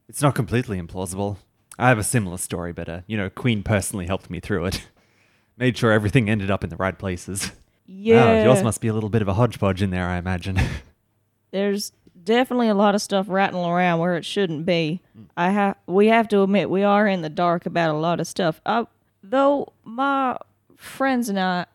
[0.07, 1.37] It's not completely implausible.
[1.77, 4.87] I have a similar story, but, uh, you know, Queen personally helped me through it.
[5.57, 7.51] Made sure everything ended up in the right places.
[7.85, 10.59] Yeah, Wow, yours must be a little bit of a hodgepodge in there, I imagine.
[11.51, 11.91] there's
[12.23, 15.01] definitely a lot of stuff rattling around where it shouldn't be.
[15.35, 18.27] I have we have to admit we are in the dark about a lot of
[18.27, 18.61] stuff.
[18.65, 18.85] Uh,
[19.23, 20.37] though my
[20.77, 21.65] friends and I,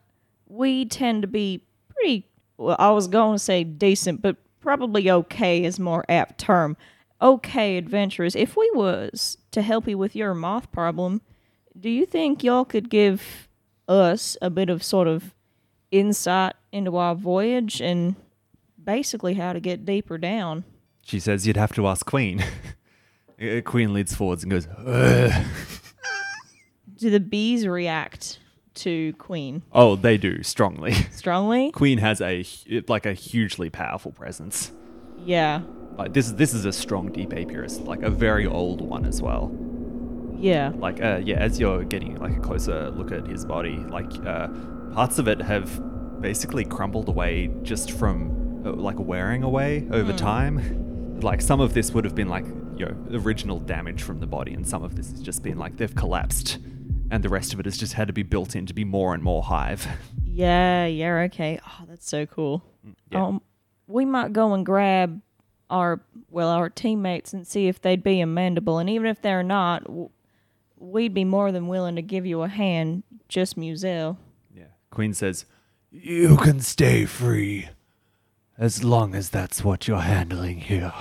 [0.47, 2.25] we tend to be pretty.
[2.57, 6.75] Well, I was going to say decent, but probably okay is more apt term.
[7.21, 8.35] Okay, adventurers.
[8.35, 11.21] If we was to help you with your moth problem,
[11.79, 13.47] do you think y'all could give
[13.87, 15.33] us a bit of sort of
[15.91, 18.15] insight into our voyage and
[18.83, 20.63] basically how to get deeper down.
[21.01, 22.43] she says you'd have to ask Queen.
[23.65, 24.67] Queen leads forwards and goes.
[26.97, 28.39] Do the bees react
[28.75, 31.71] to Queen "Oh, they do strongly." strongly?
[31.71, 34.71] Queen has a hu- like a hugely powerful presence.
[35.25, 35.61] Yeah,
[35.97, 39.51] Like this, this is a strong deep apiarist, like a very old one as well.
[40.39, 44.05] yeah, Like, uh, yeah, as you're getting like a closer look at his body, like
[44.25, 44.47] uh,
[44.93, 51.19] parts of it have basically crumbled away just from uh, like wearing away over time.
[51.21, 52.45] Like some of this would have been like
[52.77, 55.77] you know original damage from the body, and some of this has just been like
[55.77, 56.59] they've collapsed,
[57.11, 59.13] and the rest of it has just had to be built in to be more
[59.13, 59.87] and more hive.
[60.25, 61.21] yeah, yeah.
[61.25, 61.59] Okay.
[61.65, 62.63] Oh, that's so cool.
[63.11, 63.25] yeah.
[63.25, 63.41] Um,
[63.87, 65.21] we might go and grab
[65.69, 69.83] our well our teammates and see if they'd be amendable, and even if they're not,
[70.77, 73.03] we'd be more than willing to give you a hand.
[73.27, 74.17] Just Musel.
[74.55, 74.65] Yeah.
[74.89, 75.45] Queen says,
[75.91, 77.69] You can stay free.
[78.57, 80.93] As long as that's what you're handling here.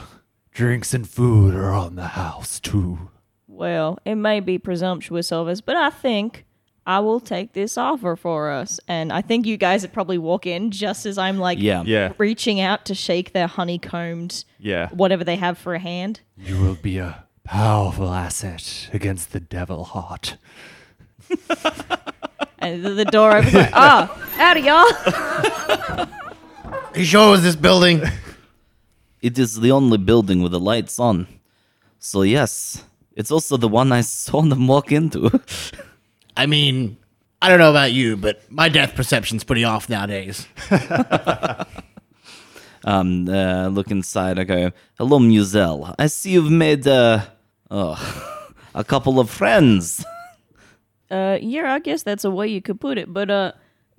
[0.51, 3.11] Drinks and food are on the house, too.
[3.57, 6.45] Well, it may be presumptuous of us, but I think
[6.87, 8.79] I will take this offer for us.
[8.87, 11.83] And I think you guys would probably walk in just as I'm like Yeah.
[11.87, 12.13] Yeah.
[12.19, 14.89] reaching out to shake their honeycombed Yeah.
[14.91, 16.21] whatever they have for a hand.
[16.37, 20.37] You will be a powerful asset against the devil heart.
[22.59, 26.09] And the, the door opens like, oh, of y'all.
[26.95, 28.01] Are you sure it was this building?
[29.21, 31.27] It is the only building with the lights on.
[31.99, 32.83] So, yes,
[33.17, 35.41] it's also the one I saw them walk into.
[36.37, 36.99] I mean,
[37.41, 40.47] I don't know about you, but my death perception's pretty off nowadays.
[42.85, 44.39] um, uh, look inside.
[44.39, 45.95] I go, hello, Musel.
[45.99, 47.21] I see you've made, uh,
[47.71, 50.05] oh, a couple of friends.
[51.11, 53.13] Uh, yeah, I guess that's a way you could put it.
[53.13, 53.53] But uh,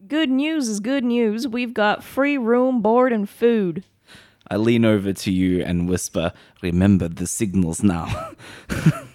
[0.07, 1.47] good news is good news.
[1.47, 3.83] We've got free room, board, and food.
[4.49, 8.31] I lean over to you and whisper, remember the signals now.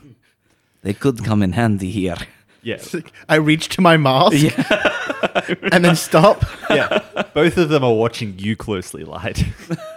[0.82, 2.16] they could come in handy here.
[2.62, 2.80] Yeah.
[3.28, 5.54] I reach to my mask yeah.
[5.72, 6.44] and then stop.
[6.70, 7.00] yeah.
[7.34, 9.44] Both of them are watching you closely, Light.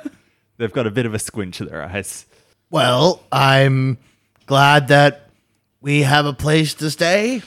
[0.57, 2.25] They've got a bit of a squint to their eyes.
[2.71, 3.97] Well, I'm
[4.47, 5.29] glad that
[5.81, 7.43] we have a place to stay.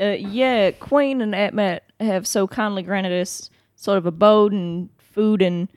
[0.00, 5.42] uh, yeah, Queen and Atmet have so kindly granted us sort of abode and food
[5.42, 5.68] and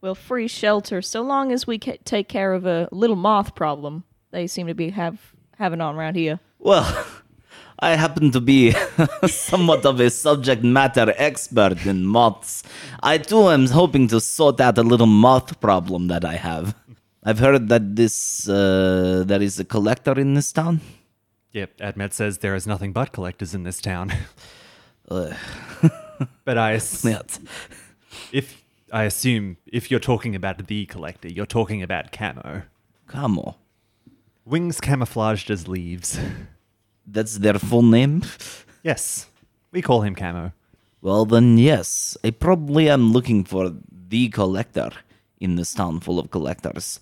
[0.00, 4.04] well free shelter so long as we ca- take care of a little moth problem
[4.30, 6.38] they seem to be have having on around here.
[6.58, 6.84] Well,
[7.78, 8.72] I happen to be
[9.26, 12.62] somewhat of a subject matter expert in moths.
[13.02, 16.74] I too am hoping to sort out a little moth problem that I have.
[17.22, 20.80] I've heard that this uh, there is a collector in this town.
[21.52, 24.12] Yep, Admet says there is nothing but collectors in this town.
[25.08, 27.40] but I, s- Yes.
[28.32, 32.62] if I assume if you're talking about the collector, you're talking about camo.
[33.06, 33.54] Come on.
[34.46, 36.18] Wings camouflaged as leaves.
[37.06, 38.22] That's their full name?
[38.82, 39.26] Yes,
[39.72, 40.52] we call him camo.
[41.02, 42.16] Well, then, yes.
[42.24, 43.72] I probably am looking for
[44.08, 44.90] the collector
[45.40, 47.00] in this town full of collectors.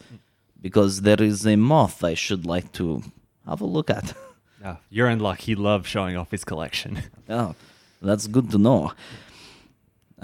[0.61, 3.03] Because there is a moth I should like to
[3.47, 4.15] have a look at.
[4.67, 5.41] Ah, you're in luck.
[5.41, 7.03] He loves showing off his collection.
[7.29, 7.55] Oh,
[8.01, 8.93] that's good to know.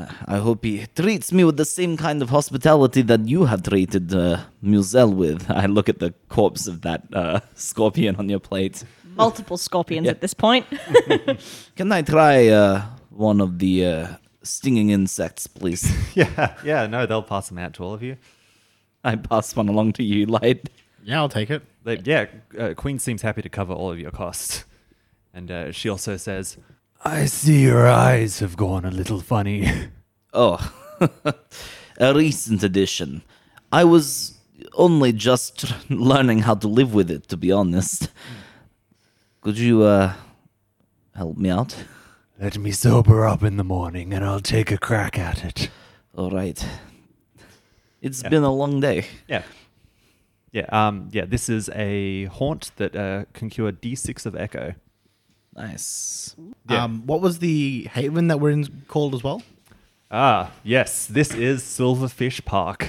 [0.01, 3.63] Uh, I hope he treats me with the same kind of hospitality that you have
[3.63, 5.51] treated uh, Musel with.
[5.51, 8.85] I look at the corpse of that uh, scorpion on your plate.
[9.17, 10.67] Multiple scorpions at this point.
[11.77, 14.07] Can I try uh, one of the uh,
[14.43, 15.91] stinging insects, please?
[16.15, 16.87] yeah, yeah.
[16.87, 18.17] No, they'll pass them out to all of you.
[19.05, 20.71] I pass one along to you, Light.
[21.03, 21.63] Yeah, I'll take it.
[21.83, 22.27] But yeah,
[22.59, 24.65] uh, Queen seems happy to cover all of your costs.
[25.35, 26.57] And uh, she also says,
[27.03, 29.71] I see your eyes have gone a little funny.
[30.33, 30.61] Oh,
[31.99, 33.23] a recent addition.
[33.73, 34.39] I was
[34.75, 38.11] only just learning how to live with it, to be honest.
[39.41, 40.13] Could you, uh,
[41.17, 41.75] help me out?
[42.39, 45.69] Let me sober up in the morning and I'll take a crack at it.
[46.17, 46.65] All right.
[48.01, 49.07] It's been a long day.
[49.27, 49.43] Yeah.
[50.53, 54.75] Yeah, um, yeah, this is a haunt that uh, can cure D6 of Echo.
[55.55, 56.35] Nice.
[56.69, 56.85] Yeah.
[56.85, 59.43] Um, what was the haven that we're in called as well?
[60.11, 62.89] Ah, yes, this is Silverfish Park.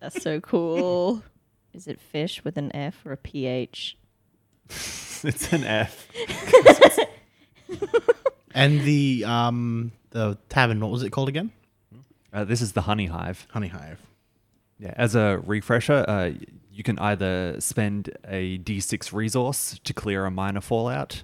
[0.00, 1.22] That's so cool.
[1.72, 3.96] Is it fish with an F or a PH?
[4.68, 6.08] it's an F.
[8.54, 11.52] And the um the tavern, what was it called again?
[12.32, 13.46] Uh, this is the Honey Hive.
[13.50, 14.00] Honey Hive.
[14.78, 16.30] Yeah, as a refresher, uh,
[16.72, 21.22] you can either spend a d6 resource to clear a minor fallout,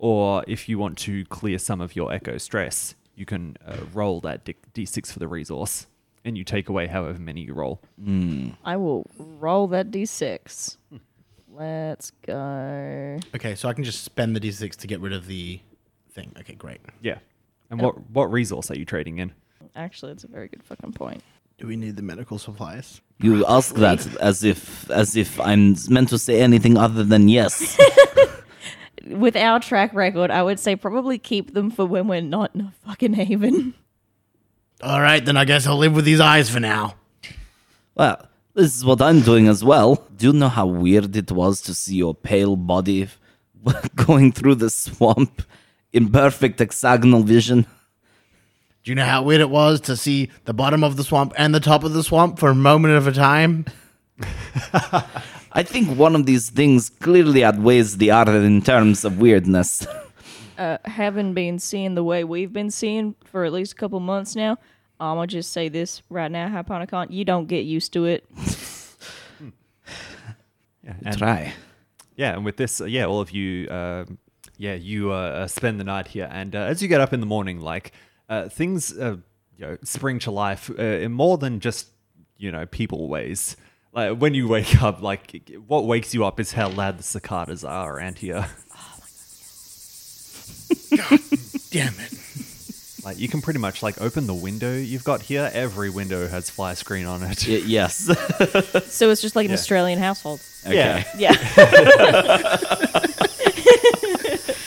[0.00, 4.20] or if you want to clear some of your echo stress, you can uh, roll
[4.22, 5.86] that d- d6 for the resource,
[6.24, 7.82] and you take away however many you roll.
[8.64, 10.78] I will roll that d6.
[11.52, 13.18] Let's go.
[13.34, 15.60] Okay, so I can just spend the d6 to get rid of the
[16.12, 16.32] thing.
[16.40, 16.80] Okay, great.
[17.02, 17.18] Yeah.
[17.70, 19.32] And what what resource are you trading in?
[19.76, 21.22] Actually, it's a very good fucking point.
[21.58, 23.02] Do we need the medical supplies?
[23.18, 27.78] You ask that as if as if I'm meant to say anything other than yes.
[29.18, 32.60] With our track record, I would say probably keep them for when we're not in
[32.62, 33.74] a fucking haven.
[34.82, 36.94] All right, then I guess I'll live with these eyes for now.
[37.94, 40.06] well, this is what I'm doing as well.
[40.16, 43.08] Do you know how weird it was to see your pale body
[43.94, 45.42] going through the swamp
[45.92, 47.66] in perfect hexagonal vision?
[48.82, 51.54] Do you know how weird it was to see the bottom of the swamp and
[51.54, 53.66] the top of the swamp for a moment of a time?
[55.52, 59.86] I think one of these things clearly outweighs the other in terms of weirdness.
[60.58, 64.36] Uh, having been seeing the way we've been seeing for at least a couple months
[64.36, 64.58] now,
[65.00, 68.28] I'm gonna just say this right now, Hyponicon, you don't get used to it.
[70.84, 70.94] Yeah.
[71.02, 71.52] And, Try.
[72.16, 74.18] yeah, and with this, uh, yeah, all of you, um
[74.60, 77.20] yeah, you uh, uh, spend the night here, and uh, as you get up in
[77.20, 77.92] the morning, like
[78.28, 79.16] uh, things, uh,
[79.56, 81.88] you know, spring to life uh, in more than just
[82.36, 83.56] you know people ways.
[83.92, 87.64] Like when you wake up, like what wakes you up is how loud the cicadas
[87.64, 88.46] are around here.
[88.72, 89.06] Oh my
[90.96, 91.10] god!
[91.20, 91.20] god
[91.70, 92.14] damn it.
[93.04, 95.50] Like you can pretty much like open the window you've got here.
[95.52, 97.46] Every window has fly screen on it.
[97.48, 98.04] Y- yes.
[98.90, 99.54] So it's just like an Yeah.
[99.56, 100.40] Australian household.
[100.66, 101.04] okay.
[101.16, 101.32] Yeah.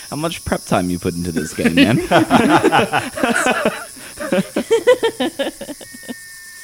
[0.10, 2.00] How much prep time you put into this game, man?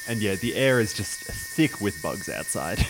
[0.08, 1.30] And yeah, the air is just
[1.68, 2.78] thick with bugs outside.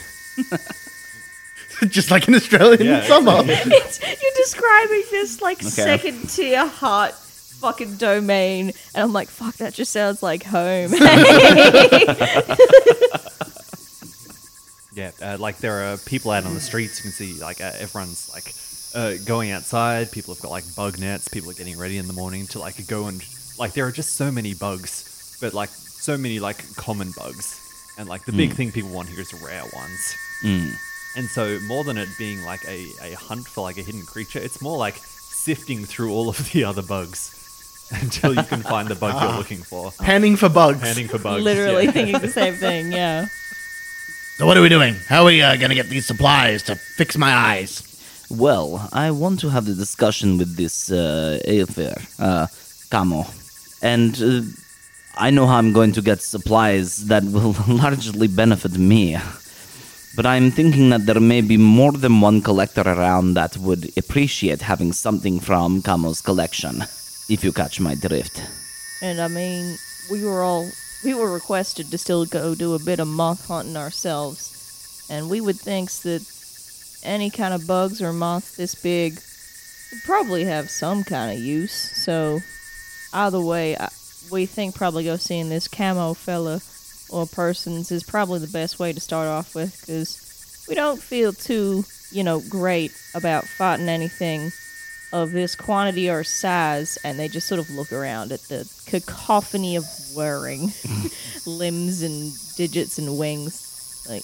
[1.88, 3.36] just like an Australian Yeah, summer.
[3.46, 9.74] It's, you're describing this like second tier hot fucking domain, and I'm like, fuck, that
[9.74, 10.92] just sounds like home.
[14.92, 16.98] Yeah, uh, like there are people out on the streets.
[16.98, 18.52] You can see like uh, everyone's like
[18.94, 20.10] uh, going outside.
[20.10, 21.28] People have got like bug nets.
[21.28, 23.24] People are getting ready in the morning to like go and
[23.56, 27.56] like there are just so many bugs, but like so many like common bugs,
[27.98, 30.16] and like the big thing people want here is rare ones.
[31.16, 34.38] And so more than it being like a, a hunt for like a hidden creature,
[34.38, 38.94] it's more like sifting through all of the other bugs until you can find the
[38.94, 39.90] bug you're looking for.
[39.98, 40.80] Panning for bugs.
[40.80, 41.42] Panning for bugs.
[41.42, 41.90] Literally yeah.
[41.90, 43.26] thinking the same thing, yeah.
[44.36, 44.94] So what are we doing?
[45.08, 47.86] How are we uh, gonna get these supplies to fix my eyes?
[48.30, 52.46] Well, I want to have the discussion with this uh, Aether, uh,
[52.90, 53.26] Camo.
[53.82, 54.42] And uh,
[55.16, 59.18] I know how I'm going to get supplies that will largely benefit me.
[60.16, 64.60] But I'm thinking that there may be more than one collector around that would appreciate
[64.60, 66.82] having something from Camo's collection,
[67.28, 68.42] if you catch my drift.
[69.02, 69.76] And I mean,
[70.10, 70.68] we were all
[71.04, 75.40] we were requested to still go do a bit of moth hunting ourselves, and we
[75.40, 76.22] would think that
[77.02, 79.14] any kind of bugs or moths this big
[79.92, 81.72] would probably have some kind of use.
[81.72, 82.40] So
[83.14, 83.88] either way, I,
[84.30, 86.60] we think probably go seeing this camo fella
[87.10, 91.32] or persons is probably the best way to start off with, because we don't feel
[91.32, 94.50] too you know great about fighting anything
[95.12, 99.76] of this quantity or size, and they just sort of look around at the cacophony
[99.76, 100.72] of whirring
[101.46, 104.06] limbs and digits and wings.
[104.08, 104.22] Like,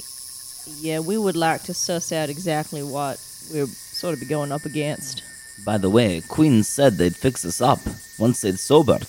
[0.81, 3.19] yeah, we would like to suss out exactly what
[3.53, 5.23] we're sort of be going up against.
[5.65, 7.81] By the way, Queen said they'd fix us up
[8.19, 9.07] once they'd sobered.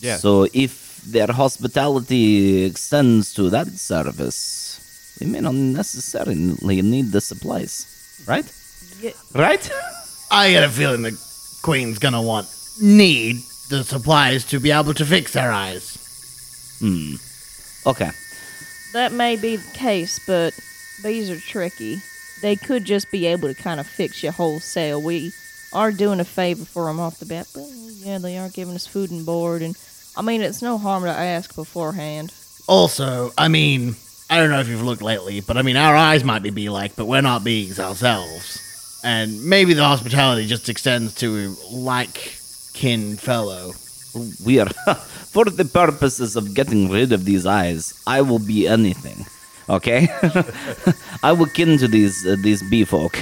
[0.00, 0.16] Yeah.
[0.16, 8.22] So if their hospitality extends to that service, we may not necessarily need the supplies,
[8.26, 8.44] right?
[9.00, 9.12] Yeah.
[9.34, 9.70] Right?
[10.30, 11.18] I get a feeling the
[11.62, 12.46] queen's gonna want
[12.80, 13.36] need
[13.70, 15.96] the supplies to be able to fix her eyes.
[16.80, 17.14] Hmm.
[17.86, 18.10] Okay.
[18.92, 20.58] That may be the case, but
[21.02, 22.00] bees are tricky.
[22.40, 25.02] They could just be able to kind of fix you wholesale.
[25.02, 25.32] We
[25.72, 27.64] are doing a favor for them off the bat, but
[28.04, 29.76] yeah, they are giving us food and board, and
[30.16, 32.34] I mean, it's no harm to ask beforehand.
[32.66, 33.94] Also, I mean,
[34.30, 36.68] I don't know if you've looked lately, but I mean, our eyes might be bee
[36.68, 39.00] like, but we're not bees ourselves.
[39.04, 42.34] And maybe the hospitality just extends to like
[42.74, 43.72] kin fellow.
[44.44, 44.68] We are,
[45.32, 49.24] for the purposes of getting rid of these eyes, I will be anything.
[49.68, 50.08] Okay?
[51.22, 53.16] I will kin to these uh, these bee folk.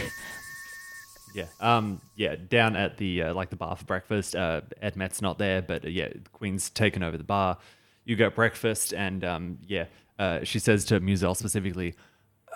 [1.36, 1.48] Yeah.
[1.60, 2.00] Um.
[2.16, 2.34] Yeah.
[2.36, 4.34] Down at the uh, like the bar for breakfast.
[4.34, 7.58] Uh, Ed Matt's not there, but uh, yeah, the Queen's taken over the bar.
[8.06, 9.58] You get breakfast, and um.
[9.66, 9.84] Yeah.
[10.18, 10.44] Uh.
[10.44, 11.94] She says to Musel specifically,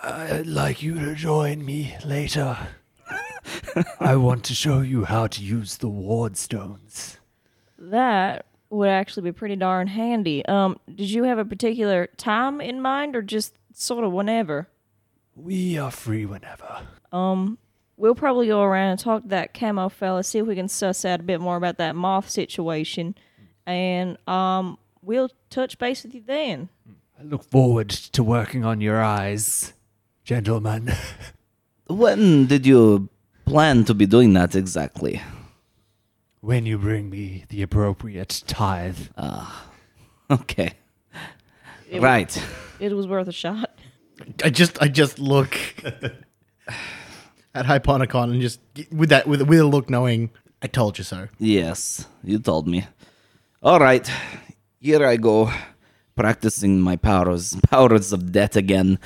[0.01, 2.57] "I'd like you to join me later.
[3.99, 7.19] I want to show you how to use the ward stones."
[7.77, 10.43] That would actually be pretty darn handy.
[10.47, 14.69] Um, did you have a particular time in mind, or just sort of whenever?
[15.35, 16.81] We are free whenever.
[18.01, 21.05] We'll probably go around and talk to that camo fella, see if we can suss
[21.05, 23.13] out a bit more about that moth situation,
[23.67, 26.69] and um, we'll touch base with you then.
[27.19, 29.73] I look forward to working on your eyes,
[30.23, 30.93] gentlemen.
[31.87, 33.09] When did you
[33.45, 35.21] plan to be doing that exactly?
[36.39, 38.97] when you bring me the appropriate tithe.
[39.15, 39.67] Ah,
[40.31, 40.73] Okay.
[41.87, 42.35] It- right.
[42.79, 43.77] It was worth a shot.
[44.43, 45.55] I just, I just look
[47.53, 48.59] at Hyponicon and just
[48.91, 50.29] with that, with with a look, knowing
[50.61, 51.27] I told you so.
[51.39, 52.85] Yes, you told me.
[53.63, 54.09] All right,
[54.79, 55.51] here I go,
[56.15, 58.99] practicing my powers, powers of death again.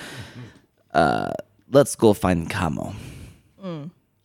[0.93, 1.32] Uh,
[1.70, 2.93] let's go find Camo.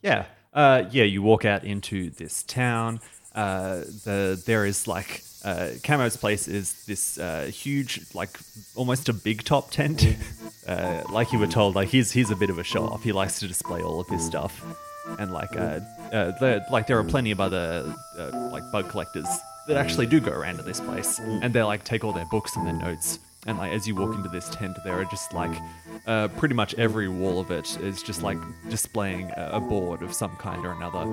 [0.01, 0.25] Yeah.
[0.53, 2.99] Uh, yeah, you walk out into this town.
[3.33, 8.37] Uh, the there is like uh, Camo's place is this uh, huge, like
[8.75, 10.05] almost a big top tent.
[10.67, 13.01] Uh, like you were told, like he's he's a bit of a show off.
[13.01, 14.63] He likes to display all of his stuff,
[15.17, 15.79] and like uh,
[16.13, 19.25] uh, there, like there are plenty of other uh, like bug collectors
[19.67, 22.55] that actually do go around to this place, and they like take all their books
[22.55, 23.17] and their notes.
[23.47, 25.51] And like as you walk into this tent, there are just like
[26.05, 28.37] uh, pretty much every wall of it is just like
[28.69, 31.05] displaying a, a board of some kind or another.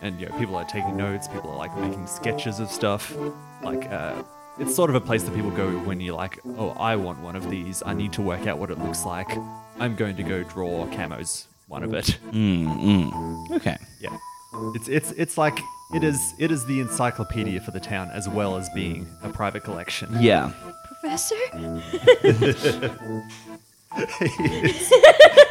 [0.00, 1.26] And you know, people are taking notes.
[1.26, 3.14] People are like making sketches of stuff.
[3.62, 4.22] Like uh,
[4.58, 7.34] it's sort of a place that people go when you're like, oh, I want one
[7.34, 7.82] of these.
[7.84, 9.28] I need to work out what it looks like.
[9.80, 12.18] I'm going to go draw camos one of it.
[13.56, 13.76] Okay.
[14.00, 14.16] Yeah.
[14.74, 15.58] It's it's it's like
[15.94, 19.64] it is it is the encyclopedia for the town as well as being a private
[19.64, 20.14] collection.
[20.20, 20.52] Yeah.
[21.12, 21.36] Professor?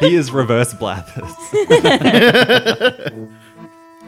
[0.00, 1.32] he is reverse Blathers.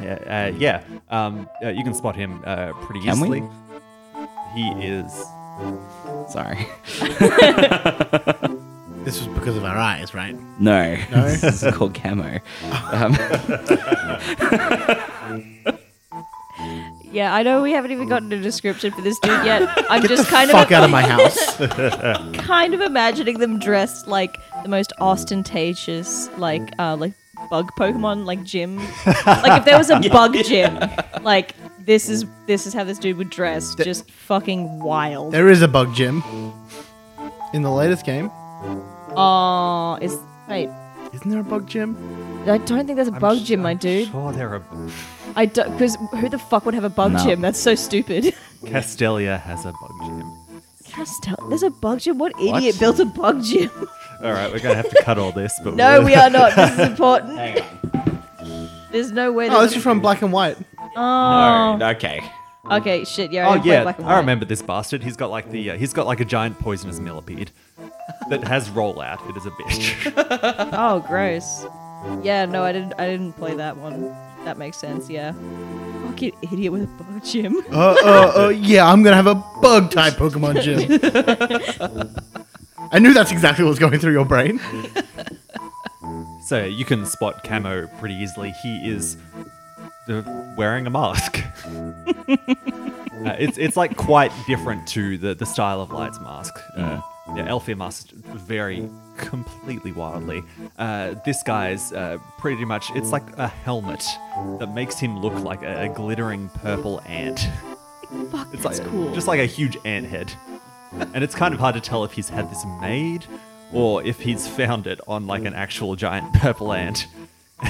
[0.00, 0.82] yeah, uh, yeah.
[1.10, 3.38] Um, uh, you can spot him uh, pretty Can we?
[3.38, 3.48] easily.
[4.56, 5.12] He is.
[6.28, 6.66] Sorry.
[9.04, 10.34] This was because of our eyes, right?
[10.58, 10.96] No.
[11.10, 11.28] No.
[11.28, 12.40] this is called Camo.
[12.90, 13.14] Um,
[17.14, 19.62] Yeah, I know we haven't even gotten a description for this dude yet.
[19.88, 21.56] I'm just kind Fuck of out of my house.
[22.44, 27.12] kind of imagining them dressed like the most ostentatious, like uh, like
[27.50, 28.78] bug Pokemon, like gym.
[29.06, 30.76] like if there was a bug gym,
[31.22, 35.32] like this is this is how this dude would dress, just fucking wild.
[35.32, 36.20] there is a bug gym
[37.52, 38.28] in the latest game.
[39.16, 40.68] Oh, is wait.
[41.12, 41.96] Isn't there a bug gym?
[42.48, 44.08] I don't think there's a bug gym, my dude.
[44.08, 44.62] Sure, there are.
[45.36, 47.24] I don't because who the fuck would have a bug No.
[47.24, 47.40] gym?
[47.40, 48.34] That's so stupid.
[48.64, 50.32] Castelia has a bug gym.
[50.84, 52.18] Castel, there's a bug gym.
[52.18, 53.70] What idiot built a bug gym?
[54.22, 56.54] All right, we're gonna have to cut all this, but no, we'll- we are not.
[56.54, 57.60] This is important.
[58.92, 59.48] There's no way.
[59.50, 60.56] Oh, this is from Black and White.
[60.96, 62.20] Oh, okay.
[62.70, 63.32] okay, shit.
[63.32, 63.48] Yeah.
[63.48, 64.18] I Oh didn't play yeah, Black and I White.
[64.20, 65.02] remember this bastard.
[65.02, 67.50] He's got like the uh, he's got like a giant poisonous millipede
[68.30, 69.28] that has rollout.
[69.28, 70.70] It is a bitch.
[70.72, 71.66] Oh, gross.
[72.24, 72.94] Yeah, no, I didn't.
[72.98, 74.14] I didn't play that one.
[74.44, 75.08] That makes sense.
[75.08, 75.32] Yeah.
[76.06, 77.62] Fucking idiot with a bug gym.
[77.72, 80.80] Uh, uh, uh, yeah, I'm gonna have a bug type Pokemon gym.
[82.92, 84.60] I knew that's exactly what was going through your brain.
[86.46, 88.50] So you can spot Camo pretty easily.
[88.62, 89.16] He is
[90.10, 90.20] uh,
[90.58, 91.42] wearing a mask.
[91.66, 92.36] uh,
[93.38, 96.52] it's it's like quite different to the, the style of Light's mask.
[96.76, 97.00] Uh,
[97.36, 100.42] yeah, Aelfir mask vary completely wildly.
[100.78, 104.04] Uh, this guy's uh, pretty much it's like a helmet
[104.58, 107.48] that makes him look like a, a glittering purple ant.
[108.30, 109.12] Fuck, It's that's like cool.
[109.14, 110.32] just like a huge ant head,
[111.14, 113.24] and it's kind of hard to tell if he's had this made
[113.72, 117.06] or if he's found it on like an actual giant purple ant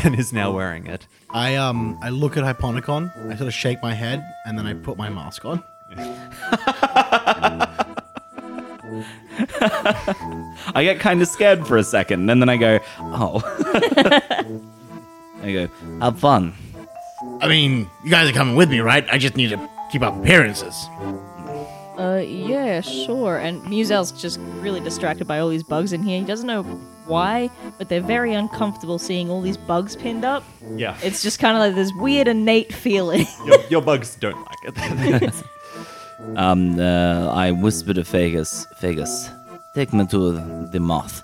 [0.02, 1.06] and is now wearing it.
[1.30, 4.74] I um I look at Hyponicon, I sort of shake my head, and then I
[4.74, 5.62] put my mask on.
[10.74, 13.42] I get kind of scared for a second, and then I go, oh.
[15.42, 15.68] I go,
[16.00, 16.54] have fun.
[17.40, 19.06] I mean, you guys are coming with me, right?
[19.10, 20.86] I just need to keep up appearances.
[21.98, 23.38] Uh, yeah, sure.
[23.38, 26.18] And Musel's just really distracted by all these bugs in here.
[26.18, 26.62] He doesn't know
[27.06, 30.42] why, but they're very uncomfortable seeing all these bugs pinned up.
[30.74, 30.96] Yeah.
[31.02, 33.26] It's just kind of like this weird innate feeling.
[33.46, 35.44] your, your bugs don't like it.
[36.36, 39.30] Um, uh, I whisper to Fagus, Fagus,
[39.75, 40.33] take me to
[40.72, 41.22] the moth.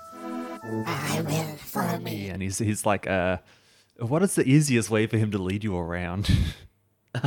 [0.63, 2.29] I will follow me.
[2.29, 3.37] and he's he's like, uh,
[3.99, 6.29] what is the easiest way for him to lead you around?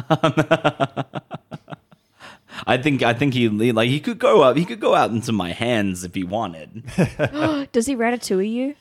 [2.66, 5.32] I think I think he like he could go up he could go out into
[5.32, 6.84] my hands if he wanted.
[7.72, 8.74] Does he ratatouille you?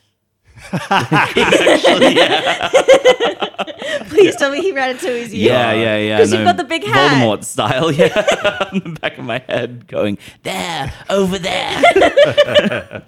[4.09, 5.47] Please tell me he ratatouilles you.
[5.49, 6.17] Yeah, yeah, yeah.
[6.17, 7.21] 'Cause you've got the big hat.
[7.23, 8.67] Voldemort style, yeah.
[8.73, 13.03] on the back of my head, going there, over there.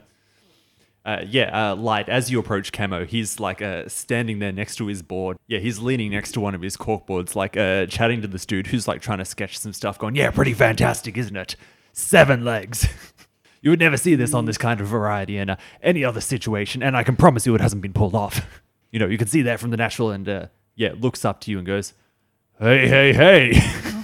[1.06, 2.10] Uh, yeah, uh, light.
[2.10, 5.38] As you approach Camo, he's like uh, standing there next to his board.
[5.48, 8.66] Yeah, he's leaning next to one of his corkboards, like uh, chatting to this dude
[8.68, 10.00] who's like trying to sketch some stuff.
[10.00, 11.56] Going, yeah, pretty fantastic, isn't it?
[11.94, 12.88] Seven legs.
[13.62, 16.82] you would never see this on this kind of variety in uh, any other situation,
[16.82, 18.44] and I can promise you it hasn't been pulled off.
[18.92, 20.46] You know, you can see that from the natural, and uh,
[20.76, 21.94] yeah, looks up to you and goes,
[22.60, 23.82] "Hey, hey, hey."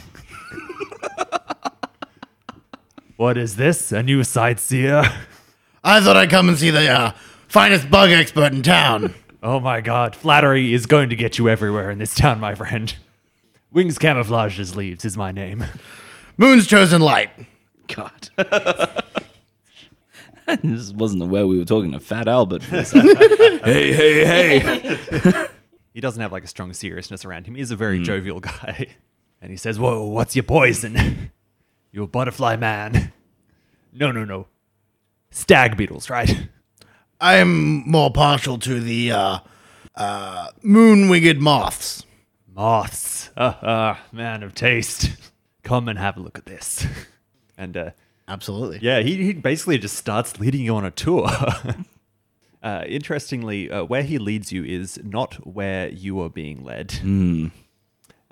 [3.22, 3.92] What is this?
[3.92, 5.04] A new sightseer?
[5.84, 7.12] I thought I'd come and see the uh,
[7.48, 9.14] finest bug expert in town.
[9.44, 12.96] Oh my god, flattery is going to get you everywhere in this town, my friend.
[13.72, 15.66] Wings Camouflage as Leaves is my name.
[16.38, 17.32] Moon's chosen light.
[17.88, 18.30] God.
[20.62, 22.62] this wasn't where we were talking to Fat Albert.
[22.62, 23.18] For a second.
[23.64, 25.48] hey, hey, hey.
[25.94, 27.56] He doesn't have like a strong seriousness around him.
[27.56, 28.88] He's a very jovial guy.
[29.42, 31.32] And he says, Whoa, what's your poison?
[31.92, 33.14] you a butterfly man?
[33.94, 34.48] No, no, no.
[35.32, 36.48] Stag beetles, right?
[37.20, 39.40] I am more partial to the uh,
[39.96, 42.06] uh, moon-winged moths.
[42.56, 43.32] Moths.
[43.36, 45.12] Uh, uh, man of taste.
[45.64, 46.88] Come and have a look at this.
[47.58, 47.90] And uh,
[48.30, 48.80] Absolutely.
[48.82, 51.28] Yeah, he, he basically just starts leading you on a tour.
[52.64, 56.92] Uh, interestingly, uh, where he leads you is not where you are being led.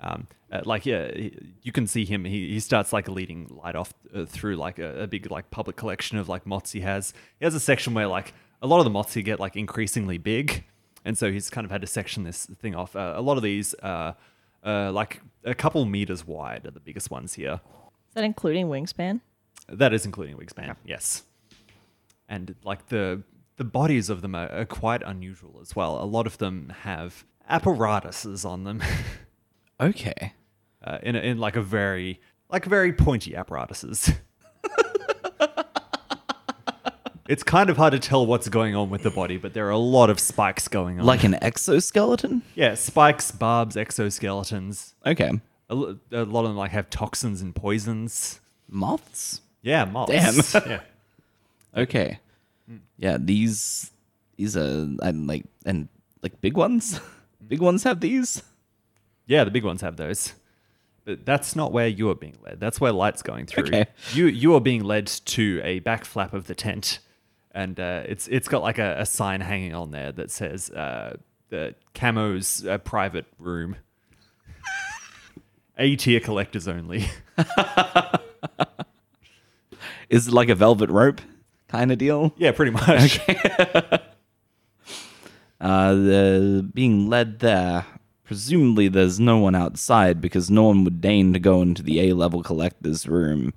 [0.02, 2.24] Um, uh, like, yeah, he- you can see him.
[2.24, 5.76] He, he starts like leading light off uh, through like a, a big like public
[5.76, 7.12] collection of like moths he has.
[7.38, 10.16] He has a section where like a lot of the moths he get like increasingly
[10.18, 10.64] big,
[11.04, 12.96] and so he's kind of had to section this thing off.
[12.96, 14.12] Uh, a lot of these, uh,
[14.64, 17.60] uh, like a couple meters wide, are the biggest ones here.
[18.08, 19.20] Is that including wingspan?
[19.68, 21.22] That is including wingspan, yes.
[22.28, 23.22] And like the
[23.60, 26.02] the bodies of them are, are quite unusual as well.
[26.02, 28.82] A lot of them have apparatuses on them,
[29.80, 30.32] Okay.
[30.82, 34.12] uh, in a, in like a very like very pointy apparatuses.
[37.28, 39.70] it's kind of hard to tell what's going on with the body, but there are
[39.70, 41.04] a lot of spikes going on.
[41.04, 42.40] Like an exoskeleton?
[42.54, 44.94] yeah, spikes, barbs, exoskeletons.
[45.04, 45.38] Okay.
[45.68, 48.40] A, lo- a lot of them like have toxins and poisons.
[48.68, 49.42] Moths?
[49.60, 50.52] Yeah, moths.
[50.54, 50.62] Damn.
[50.70, 50.80] yeah.
[51.76, 52.20] Okay.
[52.98, 53.90] Yeah, these
[54.36, 55.88] these are and like and
[56.22, 57.00] like big ones?
[57.48, 58.42] big ones have these?
[59.26, 60.34] Yeah, the big ones have those.
[61.04, 62.60] But that's not where you are being led.
[62.60, 63.64] That's where light's going through.
[63.64, 63.86] Okay.
[64.12, 66.98] You you are being led to a back flap of the tent,
[67.52, 71.16] and uh, it's it's got like a, a sign hanging on there that says uh,
[71.48, 73.76] the Camo's uh, private room.
[75.78, 77.08] A tier collectors only.
[80.10, 81.22] Is it like a velvet rope
[81.70, 82.34] kind of deal?
[82.36, 83.20] yeah, pretty much.
[85.60, 87.84] Uh, the, being led there,
[88.24, 92.14] presumably there's no one outside because no one would deign to go into the A
[92.14, 93.52] level collector's room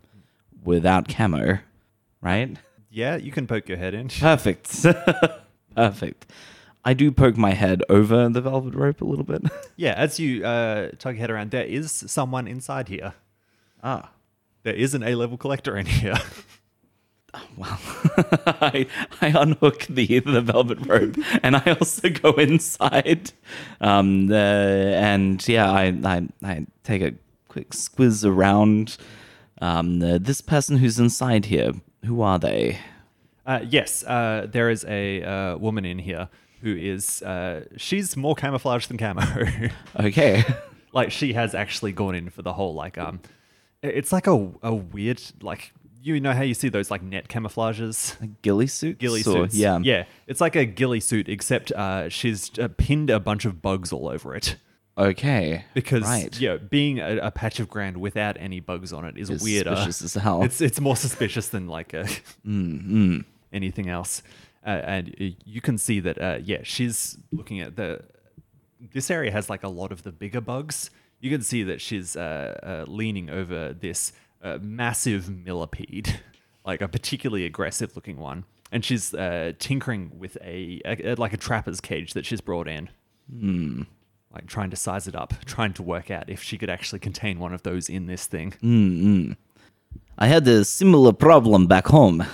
[0.65, 1.59] without camo,
[2.19, 2.57] right?
[2.89, 4.09] Yeah, you can poke your head in.
[4.19, 4.85] Perfect.
[5.77, 6.25] Perfect.
[6.83, 9.43] I do poke my head over the velvet rope a little bit.
[9.77, 13.13] Yeah, as you uh, tug your head around, there is someone inside here.
[13.81, 14.09] ah.
[14.63, 16.15] There is an A level collector in here.
[17.57, 17.79] Well,
[18.61, 18.87] I,
[19.21, 23.31] I unhook the the velvet rope and I also go inside.
[23.79, 27.13] Um, the, and yeah, I, I I take a
[27.47, 28.97] quick squiz around.
[29.61, 31.73] Um, the, this person who's inside here,
[32.05, 32.79] who are they?
[33.45, 36.29] Uh, yes, uh, there is a uh, woman in here
[36.61, 39.21] who is uh, she's more camouflaged than camo.
[39.99, 40.43] Okay.
[40.93, 43.19] like she has actually gone in for the whole like um,
[43.81, 45.73] it's like a a weird like
[46.03, 48.99] you know how you see those like net camouflages, Ghillie suits?
[48.99, 49.55] ghillie Or- suits.
[49.55, 49.79] Yeah.
[49.83, 50.05] yeah.
[50.27, 54.07] It's like a ghillie suit, except uh, she's uh, pinned a bunch of bugs all
[54.09, 54.57] over it.
[54.97, 55.65] Okay.
[55.73, 56.39] Because right.
[56.39, 59.71] yeah, being a, a patch of ground without any bugs on it is Is weirder.
[59.75, 60.43] suspicious as hell.
[60.43, 62.03] It's it's more suspicious than like a
[62.45, 63.19] Mm-hmm.
[63.51, 64.21] anything else.
[64.65, 68.01] Uh, and you can see that uh, yeah, she's looking at the.
[68.93, 70.91] This area has like a lot of the bigger bugs.
[71.21, 74.11] You can see that she's uh, uh, leaning over this
[74.43, 76.19] uh, massive millipede,
[76.65, 81.37] like a particularly aggressive looking one, and she's uh, tinkering with a, a like a
[81.37, 82.89] trapper's cage that she's brought in
[84.33, 87.39] like trying to size it up, trying to work out if she could actually contain
[87.39, 88.53] one of those in this thing.
[88.63, 89.37] Mm.
[90.17, 92.25] I had a similar problem back home.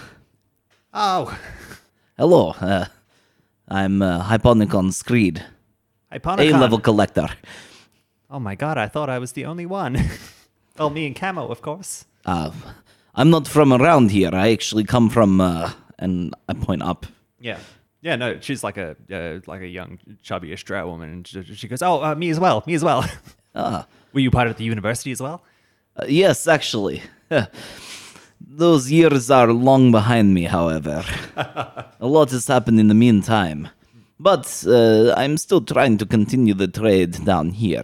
[0.93, 1.38] Oh,
[2.18, 2.51] Hello.
[2.60, 2.86] Uh,
[3.68, 5.45] I'm uh, Hyponicon Screed,
[6.12, 6.20] A
[6.51, 7.28] level collector.
[8.30, 9.97] Oh my god, I thought I was the only one.
[10.80, 12.05] well, me and Camo, of course.
[12.25, 12.51] Uh,
[13.15, 14.32] I'm not from around here.
[14.34, 17.05] I actually come from, uh, and I point up.
[17.39, 17.59] Yeah.
[18.01, 21.67] Yeah, no, she's like a uh, like a young, chubbyish drow woman, and she she
[21.67, 23.05] goes, "Oh, uh, me as well, me as well."
[23.55, 23.88] Ah.
[24.13, 25.41] Were you part of the university as well?
[25.95, 27.01] Uh, yes, actually.
[28.39, 31.03] Those years are long behind me, however.
[31.36, 33.69] a lot has happened in the meantime.
[34.19, 37.84] But uh, I'm still trying to continue the trade down here.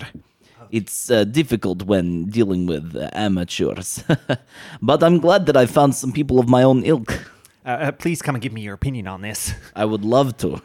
[0.76, 4.04] It's uh, difficult when dealing with uh, amateurs.
[4.82, 7.12] but I'm glad that I found some people of my own ilk.
[7.66, 9.56] Uh, uh, please come and give me your opinion on this.
[9.76, 10.62] I would love to.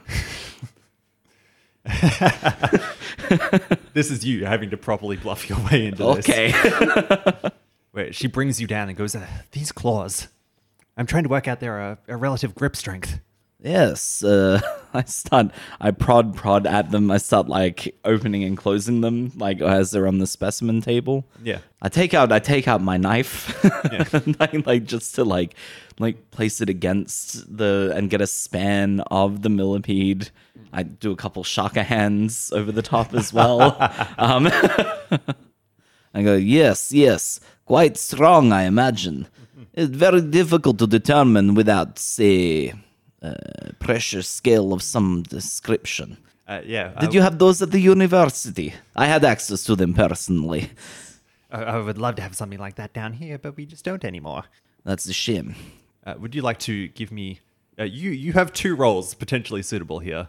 [3.94, 6.28] This is you having to properly bluff your way into this.
[6.28, 6.52] Okay.
[7.92, 10.28] Where she brings you down and goes, uh, "These claws.
[10.94, 13.20] I'm trying to work out their uh, uh, relative grip strength."
[13.62, 14.60] Yes, uh,
[14.94, 15.50] I start.
[15.80, 17.10] I prod, prod at them.
[17.10, 21.26] I start like opening and closing them, like as they're on the specimen table.
[21.42, 21.58] Yeah.
[21.82, 22.32] I take out.
[22.32, 23.64] I take out my knife,
[24.14, 25.54] and I, like just to like,
[25.98, 30.30] like place it against the and get a span of the millipede.
[30.72, 33.76] I do a couple shaka hands over the top as well.
[34.18, 34.48] um,
[36.12, 39.28] I go, yes, yes, quite strong, I imagine.
[39.72, 42.74] It's very difficult to determine without, say,
[43.22, 46.16] a pressure scale of some description.
[46.46, 46.94] Uh, yeah.
[46.98, 48.74] Did you have those at the university?
[48.96, 50.70] I had access to them personally.
[51.50, 54.04] I, I would love to have something like that down here, but we just don't
[54.04, 54.44] anymore.
[54.84, 55.54] That's a shame.
[56.04, 57.40] Uh, would you like to give me?
[57.78, 60.28] Uh, you you have two rolls potentially suitable here,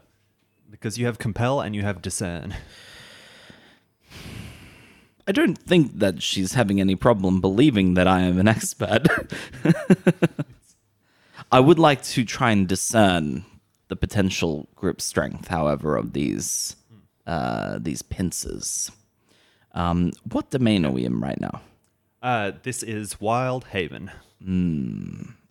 [0.69, 2.55] because you have compel and you have discern.
[5.27, 9.07] I don't think that she's having any problem believing that I am an expert.
[11.51, 13.43] I would like to try and discern
[13.89, 16.77] the potential grip strength, however, of these
[17.27, 18.91] uh, these pincers.
[19.73, 21.61] Um, what domain are we in right now?
[22.21, 24.11] Uh, this is Wild Haven.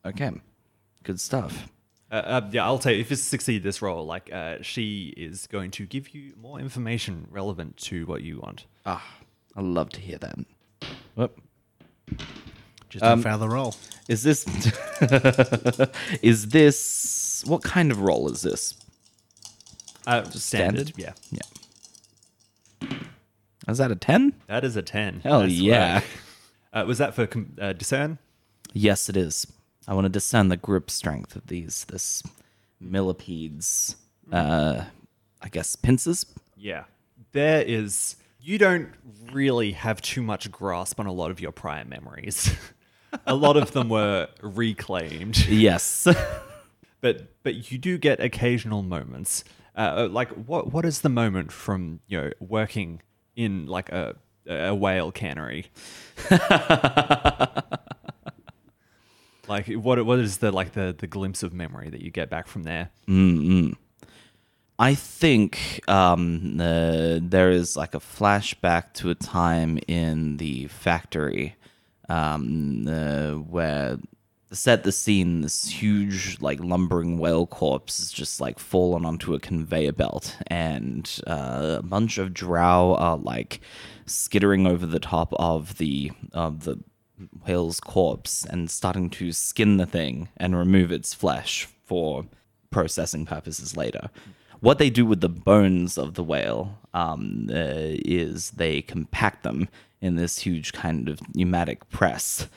[0.04, 0.30] Okay,
[1.02, 1.68] good stuff.
[2.10, 5.46] Uh, uh, yeah, I'll tell you, if you succeed this roll, like uh, she is
[5.46, 8.64] going to give you more information relevant to what you want.
[8.86, 9.04] Ah,
[9.54, 10.38] I love to hear that.
[11.14, 11.40] Whoop.
[12.90, 13.74] Just don't fail the roll.
[14.08, 14.44] Is this
[16.22, 18.74] is this what kind of roll is this?
[20.06, 20.88] Uh, standard?
[20.88, 21.12] standard, yeah.
[22.80, 22.98] Yeah.
[23.68, 24.34] Is that a ten?
[24.48, 25.20] That is a ten.
[25.20, 25.50] Hell swear.
[25.50, 26.00] yeah.
[26.72, 27.28] Uh, was that for
[27.60, 28.18] uh, discern?
[28.72, 29.46] Yes, it is.
[29.88, 32.22] I want to discern the grip strength of these this
[32.80, 33.96] millipedes.
[34.32, 34.84] Uh,
[35.42, 36.26] I guess pincers.
[36.56, 36.84] Yeah.
[37.32, 38.16] There is.
[38.40, 38.88] You don't
[39.32, 42.52] really have too much grasp on a lot of your prior memories.
[43.26, 46.06] a lot of them were reclaimed, Yes.
[47.00, 49.44] but but you do get occasional moments.
[49.76, 53.00] Uh, like what what is the moment from you know working
[53.36, 55.66] in like a a whale cannery?
[59.48, 62.46] like what what is the like the the glimpse of memory that you get back
[62.46, 62.90] from there?
[64.78, 71.54] I think um, uh, there is like a flashback to a time in the factory
[72.10, 73.98] um, uh, where
[74.52, 79.38] set the scene this huge like lumbering whale corpse is just like fallen onto a
[79.38, 83.60] conveyor belt and uh, a bunch of drow are like
[84.06, 86.76] skittering over the top of the of the
[87.46, 92.26] whale's corpse and starting to skin the thing and remove its flesh for
[92.70, 94.10] processing purposes later.
[94.60, 99.68] What they do with the bones of the whale um, uh, is they compact them
[100.00, 102.48] in this huge kind of pneumatic press.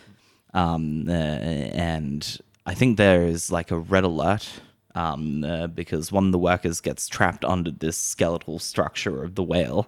[0.54, 4.48] Um, uh, and I think there is like a red alert
[4.96, 9.44] um, uh, because one of the workers gets trapped under this skeletal structure of the
[9.44, 9.88] whale.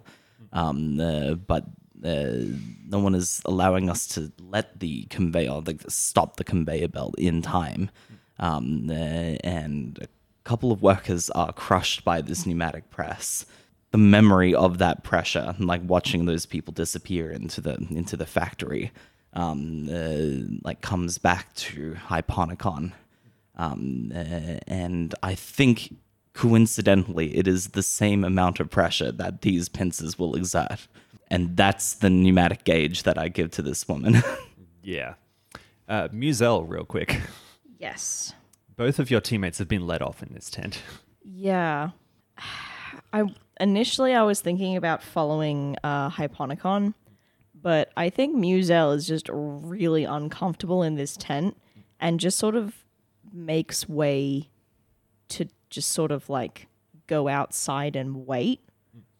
[0.51, 1.65] Um, uh, but
[2.03, 2.45] uh,
[2.87, 7.89] no one is allowing us to let the conveyor, stop the conveyor belt in time,
[8.39, 10.07] um, uh, and a
[10.43, 13.45] couple of workers are crushed by this pneumatic press.
[13.95, 18.91] The memory of that pressure, like watching those people disappear into the into the factory,
[19.31, 22.91] um, uh, like comes back to Hyponicon,
[23.55, 25.95] um, uh, and I think
[26.33, 30.89] coincidentally it is the same amount of pressure that these pincers will exert,
[31.31, 34.21] and that's the pneumatic gauge that I give to this woman.
[34.83, 35.13] Yeah.
[35.87, 37.21] Uh, Musel, real quick.
[37.79, 38.33] Yes.
[38.75, 40.81] Both of your teammates have been let off in this tent.
[41.23, 41.89] Yeah.
[43.13, 43.23] I
[43.59, 46.93] initially I was thinking about following uh Hyponicon,
[47.59, 51.57] but I think Musel is just really uncomfortable in this tent
[51.99, 52.85] and just sort of
[53.33, 54.49] makes way
[55.29, 56.67] to just sort of like
[57.07, 58.61] go outside and wait,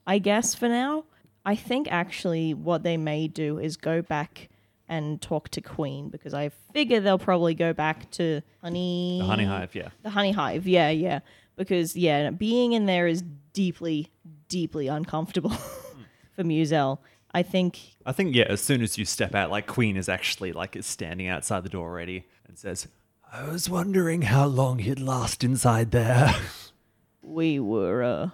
[0.06, 1.06] I guess for now.
[1.46, 4.50] I think actually what they may do is go back
[4.88, 9.46] and talk to Queen because I figure they'll probably go back to Honey The honey
[9.46, 9.90] hive, yeah.
[10.04, 11.20] the honey hive, yeah, yeah.
[11.56, 13.24] Because yeah, being in there is
[13.54, 14.12] deeply,
[14.50, 15.50] deeply uncomfortable
[16.36, 17.00] for Musel.
[17.34, 20.54] I think I think, yeah, as soon as you step out, like Queen is actually
[20.54, 22.88] like is standing outside the door already and says,
[23.32, 26.34] I was wondering how long you'd last inside there.
[27.22, 28.30] we were uh,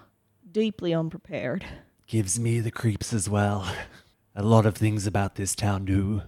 [0.52, 1.66] deeply unprepared.
[2.06, 3.68] Gives me the creeps as well.
[4.36, 6.22] A lot of things about this town do.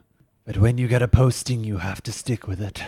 [0.45, 2.83] But when you get a posting, you have to stick with it.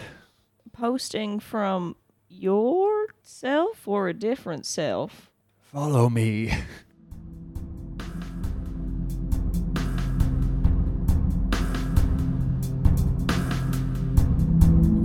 [0.73, 1.95] Posting from
[2.27, 5.31] yourself or a different self?
[5.61, 6.53] Follow me.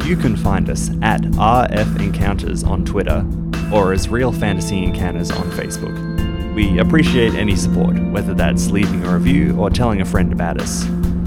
[0.04, 3.24] You can find us at RF Encounters on Twitter
[3.72, 6.54] or as Real Fantasy Encounters on Facebook.
[6.56, 10.84] We appreciate any support, whether that's leaving a review or telling a friend about us.